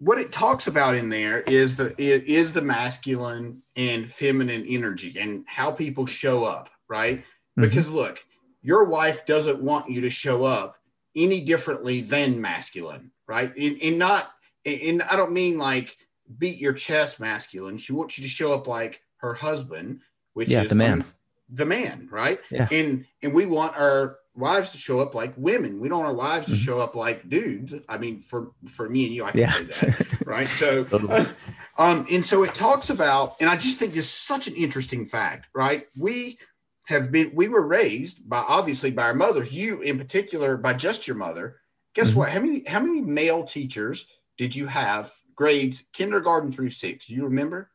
[0.00, 5.44] what it talks about in there is the is the masculine and feminine energy and
[5.46, 7.18] how people show up, right?
[7.18, 7.62] Mm-hmm.
[7.62, 8.18] Because look,
[8.62, 10.76] your wife doesn't want you to show up
[11.14, 13.54] any differently than masculine, right?
[13.56, 14.32] And, and not
[14.64, 15.96] and I don't mean like
[16.38, 17.78] beat your chest masculine.
[17.78, 20.00] She wants you to show up like her husband,
[20.34, 21.04] which yeah, is the man.
[21.48, 22.40] the man, right?
[22.50, 22.68] Yeah.
[22.70, 25.80] And and we want our wives to show up like women.
[25.80, 26.64] We don't want our wives to Mhm.
[26.64, 27.74] show up like dudes.
[27.88, 29.52] I mean, for for me and you, I can Yeah.
[29.52, 30.48] say that, right?
[30.48, 31.26] So, Totally.
[31.78, 35.06] um, and so it talks about, and I just think this is such an interesting
[35.08, 35.88] fact, right?
[35.96, 36.38] We
[36.84, 39.52] have been, we were raised by obviously by our mothers.
[39.52, 41.56] You in particular, by just your mother.
[41.94, 42.14] Guess Mhm.
[42.14, 42.28] what?
[42.30, 44.06] How many how many male teachers
[44.40, 45.12] did you have?
[45.34, 47.08] Grades kindergarten through six.
[47.08, 47.68] Do you remember?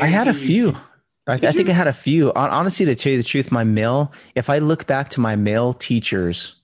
[0.00, 0.76] I had a few.
[1.28, 1.68] I, Did I think?
[1.68, 2.32] I had a few.
[2.32, 5.74] Honestly, to tell you the truth, my male, if I look back to my male
[5.74, 6.56] teachers,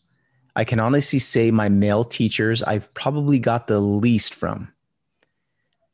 [0.57, 4.73] I can honestly say my male teachers, I've probably got the least from.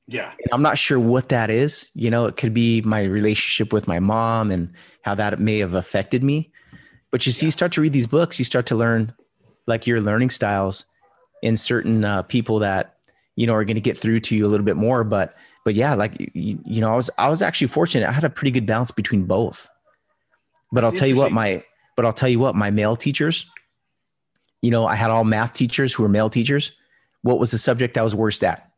[0.07, 0.33] Yeah.
[0.51, 1.91] I'm not sure what that is.
[1.93, 5.75] You know, it could be my relationship with my mom and how that may have
[5.75, 6.51] affected me.
[7.11, 9.13] But you see, you start to read these books, you start to learn
[9.67, 10.87] like your learning styles
[11.45, 12.97] in certain uh, people that
[13.37, 15.05] you know are going to get through to you a little bit more.
[15.05, 18.09] But but yeah, like you, you know, I was I was actually fortunate.
[18.09, 19.69] I had a pretty good balance between both.
[20.73, 21.63] But That's I'll tell you what, my
[21.97, 23.47] but I'll tell you what, my male teachers,
[24.63, 26.73] you know, I had all math teachers who were male teachers.
[27.23, 28.69] What was the subject I was worst at?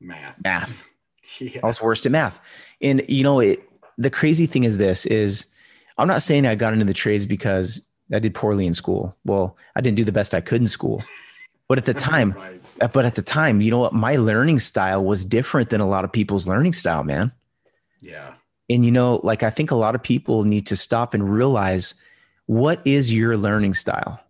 [0.00, 0.42] Math.
[0.42, 0.90] Math.
[1.40, 1.60] Yeah.
[1.64, 2.38] I was worst at math.
[2.80, 3.68] And you know, it
[3.98, 5.46] the crazy thing is this is
[5.98, 7.80] I'm not saying I got into the trades because
[8.12, 9.16] I did poorly in school.
[9.24, 11.02] Well, I didn't do the best I could in school.
[11.68, 12.92] But at the time, Right.
[12.92, 13.92] but at the time, you know what?
[13.94, 17.32] My learning style was different than a lot of people's learning style, man.
[18.00, 18.34] Yeah.
[18.68, 21.94] And you know, like I think a lot of people need to stop and realize
[22.46, 24.20] what is your learning style?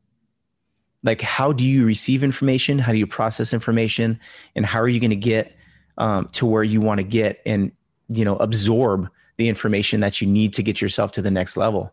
[1.02, 2.78] Like, how do you receive information?
[2.78, 4.20] How do you process information?
[4.54, 5.54] And how are you going to get
[5.98, 7.72] um, to where you want to get and,
[8.08, 11.92] you know, absorb the information that you need to get yourself to the next level?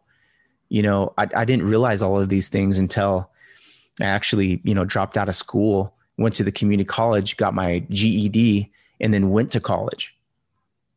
[0.70, 3.31] You know, I, I didn't realize all of these things until
[4.00, 7.80] I actually, you know, dropped out of school, went to the community college, got my
[7.90, 10.16] GED, and then went to college.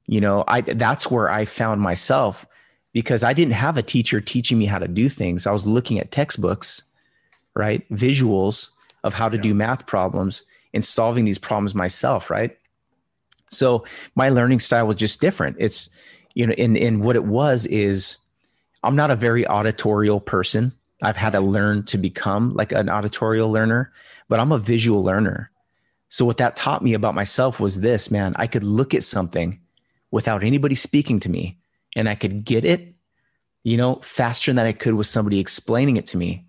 [0.06, 2.44] You know i that's where i found myself
[2.92, 5.46] because i didn't have a teacher teaching me how to do things.
[5.46, 6.82] I was looking at textbooks
[7.56, 7.88] right?
[7.90, 8.70] Visuals
[9.04, 9.42] of how to Yeah.
[9.42, 10.42] do math problems
[10.74, 12.58] and solving these problems myself right?
[13.50, 13.84] So
[14.14, 15.56] my learning style was just different.
[15.58, 15.88] It's
[16.34, 18.18] you know in in what it was is
[18.82, 20.72] i'm not a very auditorial person
[21.02, 23.92] i've had to learn to become like an auditorial learner
[24.28, 25.50] but i'm a visual learner
[26.08, 29.60] so what that taught me about myself was this man i could look at something
[30.10, 31.58] without anybody speaking to me
[31.96, 32.94] and I could get it,
[33.62, 36.46] you know, faster than I could with somebody explaining it to me.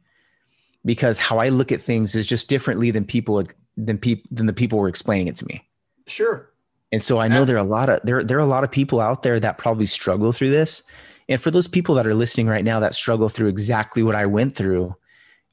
[0.83, 3.43] Because how I look at things is just differently than people
[3.75, 5.67] than people than the people were explaining it to me.
[6.05, 6.51] Sure.
[6.91, 8.71] And so I know there are a lot of there there are a lot of
[8.71, 10.83] people out there that probably struggle through this.
[11.27, 14.25] And for those people that are listening right now that struggle through exactly what I
[14.25, 14.95] went through,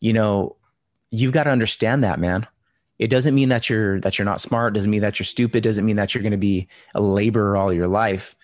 [0.00, 0.56] you know,
[1.10, 2.46] you've got to understand that, man.
[2.98, 5.84] It doesn't mean that you're that you're not smart, doesn't mean that you're stupid, doesn't
[5.84, 8.36] mean that you're going to be a laborer all your life.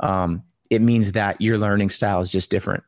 [0.00, 2.84] Um, it means that your learning style is just different.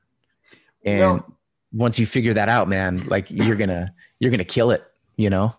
[0.84, 1.32] And Well-
[1.72, 4.84] once you figure that out, man, like you're gonna you're gonna kill it,
[5.16, 5.54] you know?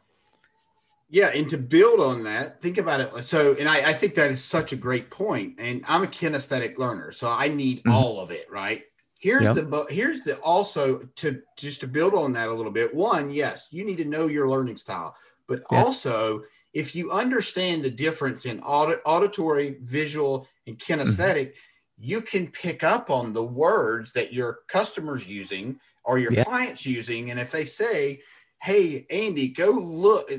[1.10, 3.24] Yeah, and to build on that, think about it.
[3.24, 5.56] So, and I, I think that is such a great point.
[5.58, 7.88] And I'm a kinesthetic learner, so I need Mhm.
[7.88, 8.84] all of it, right?
[9.20, 9.54] Here's Yep.
[9.54, 12.94] the here's the also to just to build on that a little bit.
[12.94, 15.16] One, yes, you need to know your learning style,
[15.48, 15.86] but Yeah.
[15.86, 16.44] also
[16.74, 21.30] if you understand the difference in audit, auditory, visual, and Mm-hmm.
[21.32, 21.54] kinesthetic,
[21.98, 26.44] you can pick up on the words that your customers using or your Yeah.
[26.44, 28.22] clients using, and if they say,
[28.62, 30.30] "Hey, Andy, go look."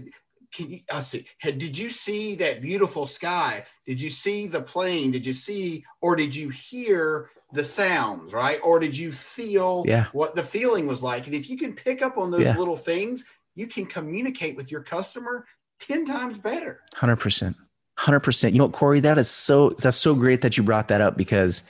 [0.53, 1.27] Can you I see.
[1.43, 3.65] Did you see that beautiful sky?
[3.87, 5.11] Did you see the plane?
[5.11, 8.61] Did you see or did you hear the sounds right?
[8.63, 10.07] Or did you feel Yeah.
[10.13, 11.27] what the feeling was like?
[11.27, 12.57] And if you can pick up on those Yeah.
[12.57, 13.25] little things
[13.55, 15.45] you can communicate with your customer
[15.81, 16.81] 10 times better.
[16.95, 17.57] Hundred percent,
[17.99, 18.55] hundred percent.
[18.55, 21.17] You know, what, Corey, that is so that's so great that you brought that up
[21.17, 21.63] because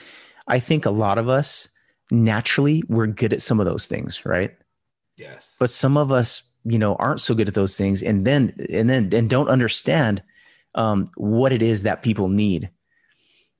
[0.47, 1.69] I think a lot of us
[2.11, 4.55] naturally we're good at some of those things, right?
[5.17, 5.57] yes.
[5.59, 8.89] But some of us, you know, aren't so good at those things, and then and
[8.89, 10.23] then and don't understand
[10.75, 12.71] um, what it is that people need.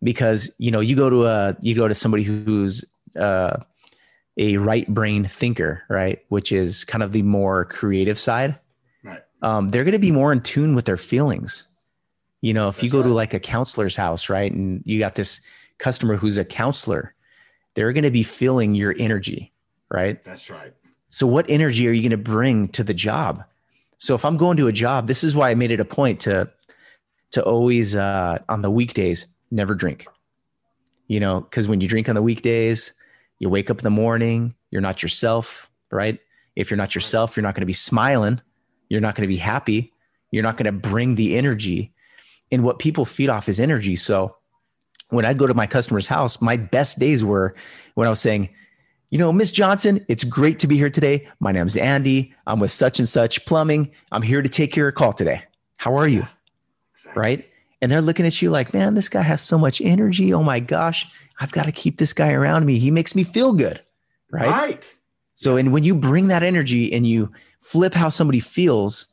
[0.03, 2.85] Because you know, you go to a you go to somebody who's
[3.17, 3.59] uh,
[4.37, 8.59] a right brain thinker, right, which is kind of the more creative side
[9.03, 11.65] right um, they're going to be more in tune with their feelings.
[12.41, 15.15] You know, if you That's go to like a counselor's house, right, and you got
[15.15, 15.41] this
[15.79, 17.15] customer who's a counselor,
[17.75, 19.53] they're going to be feeling your energy,
[19.91, 20.23] right?
[20.25, 20.73] that's right
[21.09, 23.45] So, what energy are you going to bring to the job?
[23.99, 26.21] So, if I'm going to a job, this is why I made it a point
[26.21, 26.51] to
[27.33, 30.07] to always uh, on the weekdays never drink.
[31.07, 32.93] You know, because when you drink on the weekdays,
[33.39, 36.19] you wake up in the morning, you're not yourself, right?
[36.57, 38.41] If you're not yourself, you're not going to be smiling,
[38.89, 39.93] you're not going to be happy,
[40.31, 41.93] you're not going to bring the energy.
[42.51, 43.97] And what people feed off is energy.
[43.97, 44.35] So,
[45.11, 47.55] when I'd go to my customer's house, my best days were
[47.95, 48.51] when I was saying,
[49.11, 51.29] you know, Miss Johnson, it's great to be here today.
[51.41, 52.35] My name's Andy.
[52.47, 53.91] I'm with such and such plumbing.
[54.13, 55.43] I'm here to take your call today.
[55.79, 56.27] How are you?
[56.95, 57.21] Exactly.
[57.21, 57.49] Right.
[57.81, 60.35] And they're looking at you like, man, this guy has so much energy.
[60.35, 61.07] Oh my gosh,
[61.41, 62.79] I've got to keep this guy around me.
[62.79, 63.81] He makes me feel good.
[64.31, 64.51] Right.
[64.51, 64.97] Right.
[65.37, 69.07] So, and when you bring that energy and you flip how somebody feels,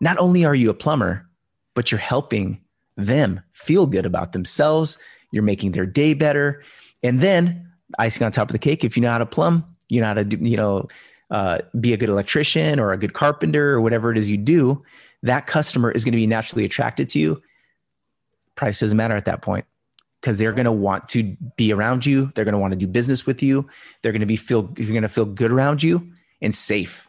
[0.00, 1.26] not only are you a plumber,
[1.74, 2.60] but you're helping
[2.96, 4.98] them feel good about themselves.
[5.30, 6.64] You're making their day better.
[7.02, 7.67] And then
[7.98, 10.14] icing on top of the cake, if you know how to plumb, you know how
[10.14, 10.88] to do, you know,
[11.30, 14.82] uh, be a good electrician or a good carpenter or whatever it is you do,
[15.22, 17.42] that customer is going to be naturally attracted to you.
[18.54, 19.64] Price doesn't matter at that point
[20.20, 22.32] because they're going to want to be around you.
[22.34, 23.68] They're going to want to do business with you.
[24.02, 26.10] They're going to be feel you're going to feel good around you
[26.40, 27.08] and safe.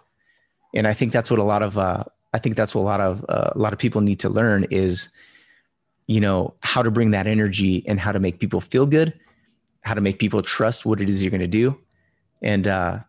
[0.73, 2.03] And I think that's what a lot of uh,
[2.33, 4.65] I think that's what a lot of uh, a lot of people need to learn
[4.69, 5.09] is
[6.07, 9.13] you know how to bring that energy and how to make people feel good,
[9.81, 11.77] how to make people trust what it is you're going to do,
[12.41, 12.99] and uh,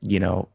[0.00, 0.48] you know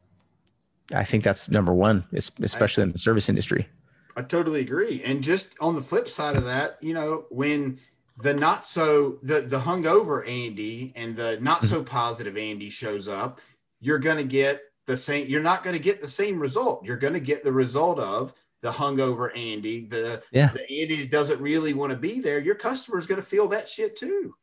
[0.94, 3.68] I think that's number one, especially in the service industry.
[4.16, 5.02] I totally agree.
[5.04, 7.78] And just on the flip side of that, you know, when
[8.16, 13.40] the not so the the hungover Andy and the not so positive Andy shows up,
[13.80, 15.28] you're going to get the same.
[15.28, 16.84] You're not going to get the same result.
[16.84, 20.50] You're going to get the result of the hungover Andy, the yeah.
[20.52, 22.40] the Andy doesn't really want to be there.
[22.40, 24.34] Your customer is going to feel that shit too.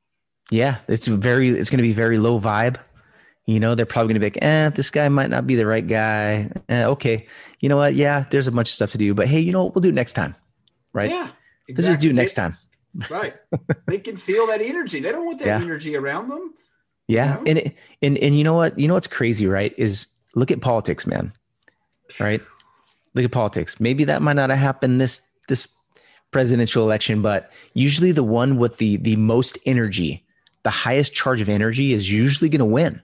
[0.51, 1.49] Yeah, it's very.
[1.49, 2.77] It's going to be very low vibe.
[3.45, 5.67] You know, they're probably going to be like, eh, this guy might not be the
[5.67, 6.49] right guy.
[6.67, 7.27] Eh, okay,
[7.59, 7.95] you know what?
[7.95, 9.75] Yeah, there's a bunch of stuff to do, but hey, you know what?
[9.75, 10.35] We'll do it next time,
[10.93, 11.09] right?
[11.09, 11.29] Yeah,
[11.67, 11.75] exactly.
[11.75, 12.57] let's just do it next time.
[13.09, 13.33] right.
[13.87, 14.99] they can feel that energy.
[14.99, 15.59] They don't want that yeah.
[15.59, 16.53] energy around them.
[17.07, 17.39] Yeah.
[17.45, 17.61] You know?
[17.61, 19.73] And, and, and you know what, you know, what's crazy, right?
[19.77, 21.33] Is look at politics, man.
[22.19, 22.41] Right.
[23.13, 23.79] Look at politics.
[23.79, 25.67] Maybe that might not have happened this, this
[26.31, 30.24] presidential election, but usually the one with the, the most energy,
[30.65, 33.01] the highest charge of energy is usually going to win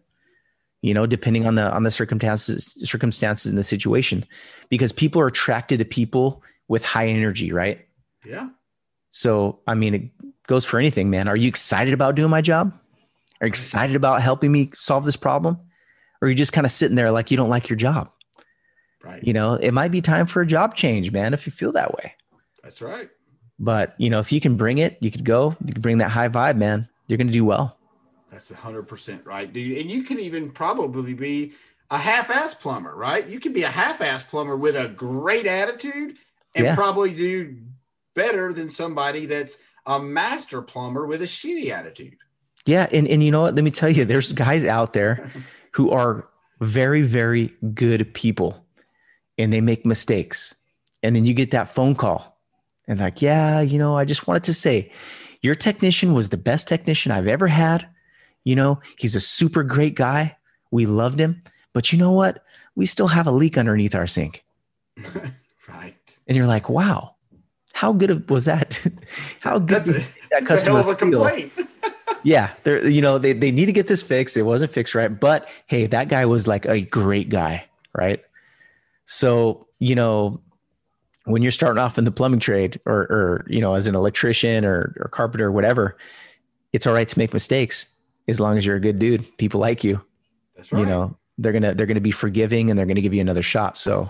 [0.82, 4.26] you know depending on the on the circumstances circumstances in the situation
[4.68, 7.88] because people are attracted to people with high energy right
[8.26, 8.50] yeah
[9.12, 10.04] so, I mean, it
[10.48, 11.28] goes for anything, man.
[11.28, 12.74] Are you excited about doing my job?
[13.42, 15.60] Are you excited about helping me solve this problem?
[16.22, 18.10] Or are you just kind of sitting there like you don't like your job?
[19.04, 19.24] Right.
[19.24, 21.94] You know, it might be time for a job change, man, if you feel that
[21.94, 22.14] way.
[22.64, 23.10] That's right.
[23.60, 26.10] But, you know, if you can bring it, you could go, you can bring that
[26.10, 26.88] high vibe, man.
[27.12, 27.78] You're going to do well.
[28.32, 29.78] That's a 100% right, dude.
[29.78, 31.52] And you can even probably be
[31.90, 33.28] a half ass plumber, right?
[33.28, 36.18] You can be a half ass plumber with a great attitude
[36.56, 36.76] and yeah.
[36.76, 37.58] probably do
[38.16, 42.16] better than somebody that's a master plumber with a shitty attitude.
[42.66, 43.56] Yeah, and and you know what?
[43.56, 45.32] Let me tell you, there's guys out there
[45.72, 46.28] who are
[46.60, 48.64] very very good people,
[49.38, 50.54] and they make mistakes,
[51.02, 52.38] and then you get that phone call,
[52.88, 54.92] and like, yeah, you know, I just wanted to say,
[55.42, 57.88] your technician was the best technician I've ever had.
[58.44, 60.38] You know, he's a super great guy.
[60.72, 62.44] We loved him, but you know what?
[62.76, 64.44] We still have a leak underneath our sink.
[65.68, 65.96] right.
[66.28, 67.16] And you're like, wow,
[67.74, 68.80] how good was that?
[69.40, 71.50] how good did that customer feel?
[72.24, 74.38] yeah, they're you know they they need to get this fixed.
[74.38, 78.24] It wasn't fixed right, but hey, that guy was like a great guy, right?
[79.06, 80.42] So you know
[81.26, 84.66] when you're starting off in the plumbing trade or or you know as an electrician
[84.66, 85.98] or or carpenter or whatever,
[86.74, 87.88] it's all right to make mistakes
[88.28, 89.38] as long as you're a good dude.
[89.38, 90.02] People like you.
[90.56, 90.80] That's right.
[90.80, 93.78] You know they're gonna they're gonna be forgiving and they're gonna give you another shot.
[93.78, 94.10] So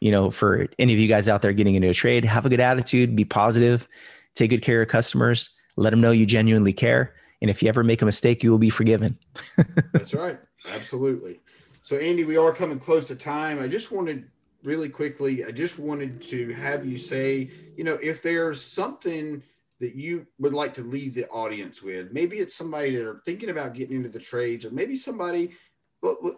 [0.00, 2.48] you know, for any of you guys out there getting into a trade, have a
[2.48, 3.86] good attitude, be positive,
[4.34, 7.14] take good care of customers, let them know you genuinely care.
[7.42, 9.18] And if you ever make a mistake, you will be forgiven.
[9.92, 10.38] That's right.
[10.74, 11.40] Absolutely.
[11.82, 13.60] So, Andy, we are coming close to time.
[13.60, 14.24] I just wanted
[14.62, 19.42] really quickly, I just wanted to have you say, you know, if there's something
[19.80, 23.50] that you would like to leave the audience with, maybe it's somebody that are thinking
[23.50, 25.52] about getting into the trades, or maybe somebody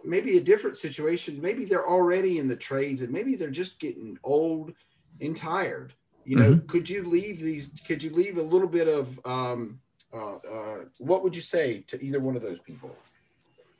[0.03, 1.41] maybe a different situation.
[1.41, 4.73] Maybe they're already in the trades and maybe they're just getting old
[5.21, 5.93] and tired.
[6.25, 6.67] You know, mm-hmm.
[6.67, 7.71] could you leave these?
[7.85, 9.79] Could you leave a little bit of um,
[10.13, 12.95] uh, uh, what would you say to either one of those people?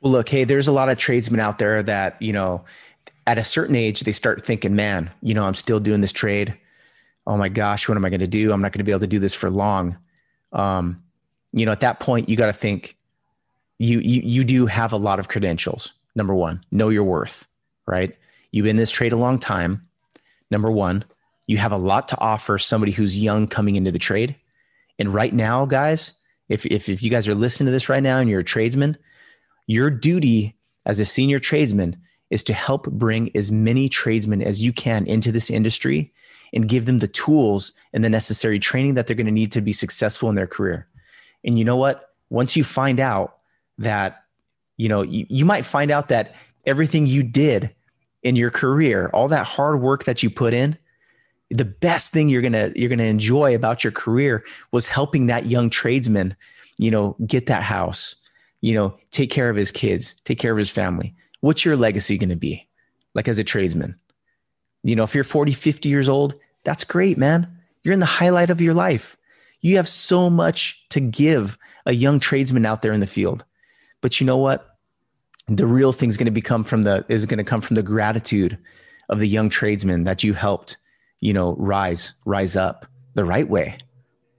[0.02, 2.66] Well, look, hey, there's a lot of tradesmen out there that you know,
[3.26, 6.56] at a certain age, they start thinking, "Man, you know, I'm still doing this trade.
[7.26, 8.52] Oh my gosh, what am I going to do?
[8.52, 9.96] I'm not going to be able to do this for long."
[10.52, 11.02] Um,
[11.52, 12.96] you know, at that point, you got to think,
[13.78, 15.92] you, you you do have a lot of credentials.
[16.14, 17.46] Number one, know your worth,
[17.86, 18.16] right?
[18.52, 19.88] You've been in this trade a long time.
[20.50, 21.04] Number one,
[21.46, 24.36] you have a lot to offer somebody who's young coming into the trade.
[24.98, 26.12] And right now, guys,
[26.48, 28.96] if, if, if you guys are listening to this right now and you're a tradesman,
[29.66, 30.56] your duty
[30.86, 31.96] as a senior tradesman
[32.34, 36.12] is to help bring as many tradesmen as you can into this industry
[36.52, 39.60] and give them the tools and the necessary training that they're going to need to
[39.60, 40.86] be successful in their career.
[41.44, 42.10] And you know what?
[42.30, 43.38] Once you find out
[43.78, 44.24] that
[44.76, 46.34] you know, you, you might find out that
[46.66, 47.70] everything you did
[48.22, 50.76] in your career, all that hard work that you put in,
[51.50, 55.70] the best thing you're gonna you're gonna enjoy about your career was helping that young
[55.70, 56.34] tradesman,
[56.78, 58.16] you know, get that house,
[58.60, 61.14] you know, take care of his kids, take care of his family.
[61.44, 62.66] What's your legacy gonna be,
[63.14, 63.96] like as a tradesman?
[64.82, 67.58] You know, if you're 40, 50 years old, that's great, man.
[67.82, 69.18] You're in the highlight of your life.
[69.60, 73.44] You have so much to give a young tradesman out there in the field.
[74.00, 74.78] But you know what?
[75.46, 78.56] The real thing's going to become from the is going to come from the gratitude
[79.10, 80.78] of the young tradesman that you helped,
[81.20, 83.76] you know, rise, rise up the right way.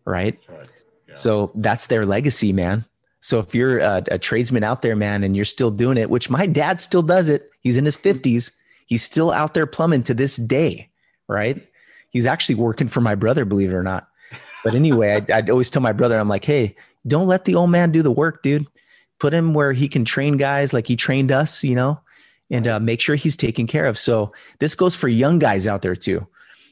[0.05, 0.39] Right.
[0.49, 0.71] right.
[1.07, 1.13] Yeah.
[1.13, 2.83] So that's their legacy, man.
[3.25, 6.29] So if you're a, a, tradesman out there, man, and you're still doing it, which
[6.29, 8.51] my dad still does it, he's in his 50s,
[8.85, 10.91] he's still out there plumbing to this day,
[11.27, 11.67] right?
[12.11, 14.09] He's actually working for my brother, believe it or not.
[14.63, 16.75] But anyway, I, I'd always tell my brother, I'm like, hey,
[17.07, 18.67] don't let the old man do the work, dude.
[19.17, 21.99] Put him where he can train guys like he trained us, you know,
[22.51, 23.97] and uh, make sure he's taken care of.
[23.97, 26.27] So this goes for young guys out there too.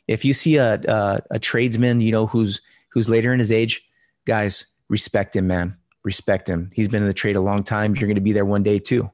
[0.07, 3.83] If you see a, a, a tradesman, you know, who's who's later in his age,
[4.25, 5.77] guys, respect him, man.
[6.03, 6.69] Respect him.
[6.73, 7.95] He's been in the trade a long time.
[7.95, 9.09] You're going to be there one day too.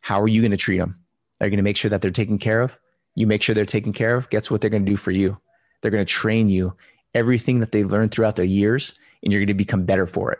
[0.00, 0.98] How are you going to treat them?
[1.40, 2.78] Are you going to make sure that they're taken care of?
[3.14, 4.30] You make sure they're taken care of.
[4.30, 5.38] Guess what they're going to do for you?
[5.80, 6.74] They're going to train you
[7.14, 10.38] everything that they learned throughout the years, and you're going to become better for it.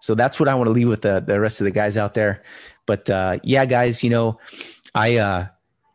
[0.00, 2.14] So that's what I want to leave with the, the rest of the guys out
[2.14, 2.42] there.
[2.86, 4.38] But uh, yeah, guys, you know,
[4.94, 5.46] I, uh,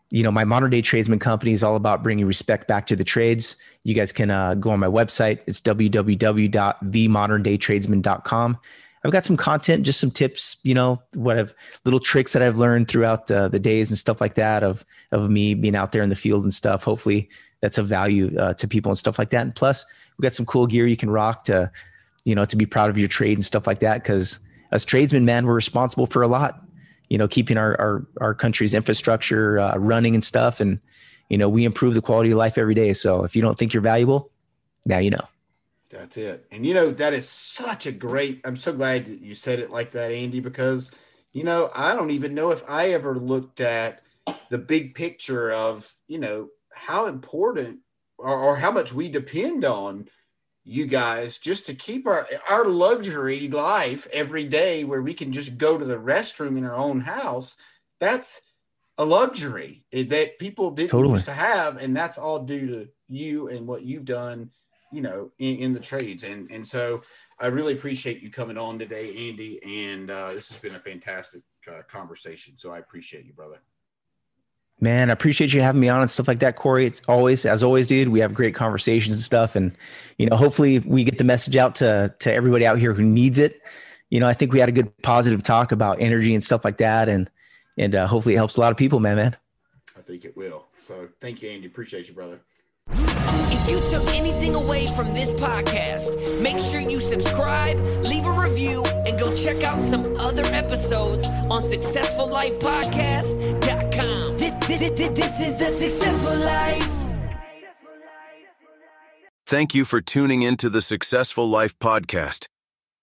[0.10, 3.04] you know, my modern day tradesman company is all about bringing respect back to the
[3.04, 3.56] trades.
[3.84, 5.42] You guys can uh, go on my website.
[5.46, 8.58] It's www.themoderndaytradesman.com.
[9.04, 11.54] I've got some content, just some tips, you know, what I've
[11.86, 15.30] little tricks that I've learned throughout uh, the days and stuff like that of of
[15.30, 16.84] me being out there in the field and stuff.
[16.84, 17.30] Hopefully,
[17.62, 19.42] that's of value uh, to people and stuff like that.
[19.42, 19.86] And plus,
[20.18, 21.72] we got some cool gear you can rock to
[22.26, 24.04] you know, to be proud of your trade and stuff like that.
[24.04, 24.40] Cause
[24.72, 26.62] as tradesmen, man, we're responsible for a lot,
[27.10, 30.60] you know, keeping our, our, our country's infrastructure uh, running and stuff.
[30.60, 30.80] And,
[31.30, 32.94] you know, we improve the quality of life every day.
[32.94, 34.32] So if you don't think you're valuable,
[34.86, 35.28] now you know.
[35.90, 36.46] That's it.
[36.52, 39.72] And, you know, that is such a great, I'm so glad that you said it
[39.72, 40.92] like that, Andy, because,
[41.34, 44.04] you know, I don't even know if I ever looked at
[44.50, 47.80] the big picture of, you know, how important
[48.18, 50.08] or, or how much we depend on
[50.64, 55.58] you guys just to keep our our luxury life every day where we can just
[55.58, 57.56] go to the restroom in our own house
[58.00, 58.42] that's
[58.98, 61.14] a luxury that people didn't totally.
[61.14, 64.52] used to have and that's all due to you and what you've done
[64.92, 67.02] you know in, in the trades and and so
[67.40, 71.42] i really appreciate you coming on today andy and uh, this has been a fantastic
[71.68, 73.60] uh, conversation so i appreciate you brother
[74.82, 76.86] Man, I appreciate you having me on and stuff like that, Corey.
[76.86, 78.08] It's always, as always, dude.
[78.08, 79.76] We have great conversations and stuff, and
[80.18, 83.40] you know, hopefully, we get the message out to to everybody out here who needs
[83.40, 83.62] it.
[84.10, 86.78] You know, I think we had a good positive talk about energy and stuff like
[86.78, 87.30] that, and
[87.78, 89.18] and uh, hopefully, it helps a lot of people, man.
[89.18, 89.36] Man,
[89.98, 90.66] I think it will.
[90.82, 91.68] So, thank you, Andy.
[91.68, 92.40] Appreciate you, brother.
[92.92, 98.84] If you took anything away from this podcast, make sure you subscribe, leave a review,
[98.86, 104.38] and go check out some other episodes on SuccessfulLifePodcast.com.
[104.38, 106.92] This, this, this is the Successful Life.
[109.46, 112.48] Thank you for tuning in to the Successful Life Podcast.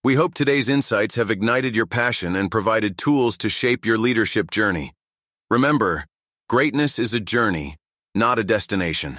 [0.05, 4.53] We hope today's insights have ignited your passion and provided tools to shape your leadership
[4.53, 4.93] journey.
[5.51, 6.05] Remember,
[6.49, 7.77] greatness is a journey,
[8.15, 9.19] not a destination.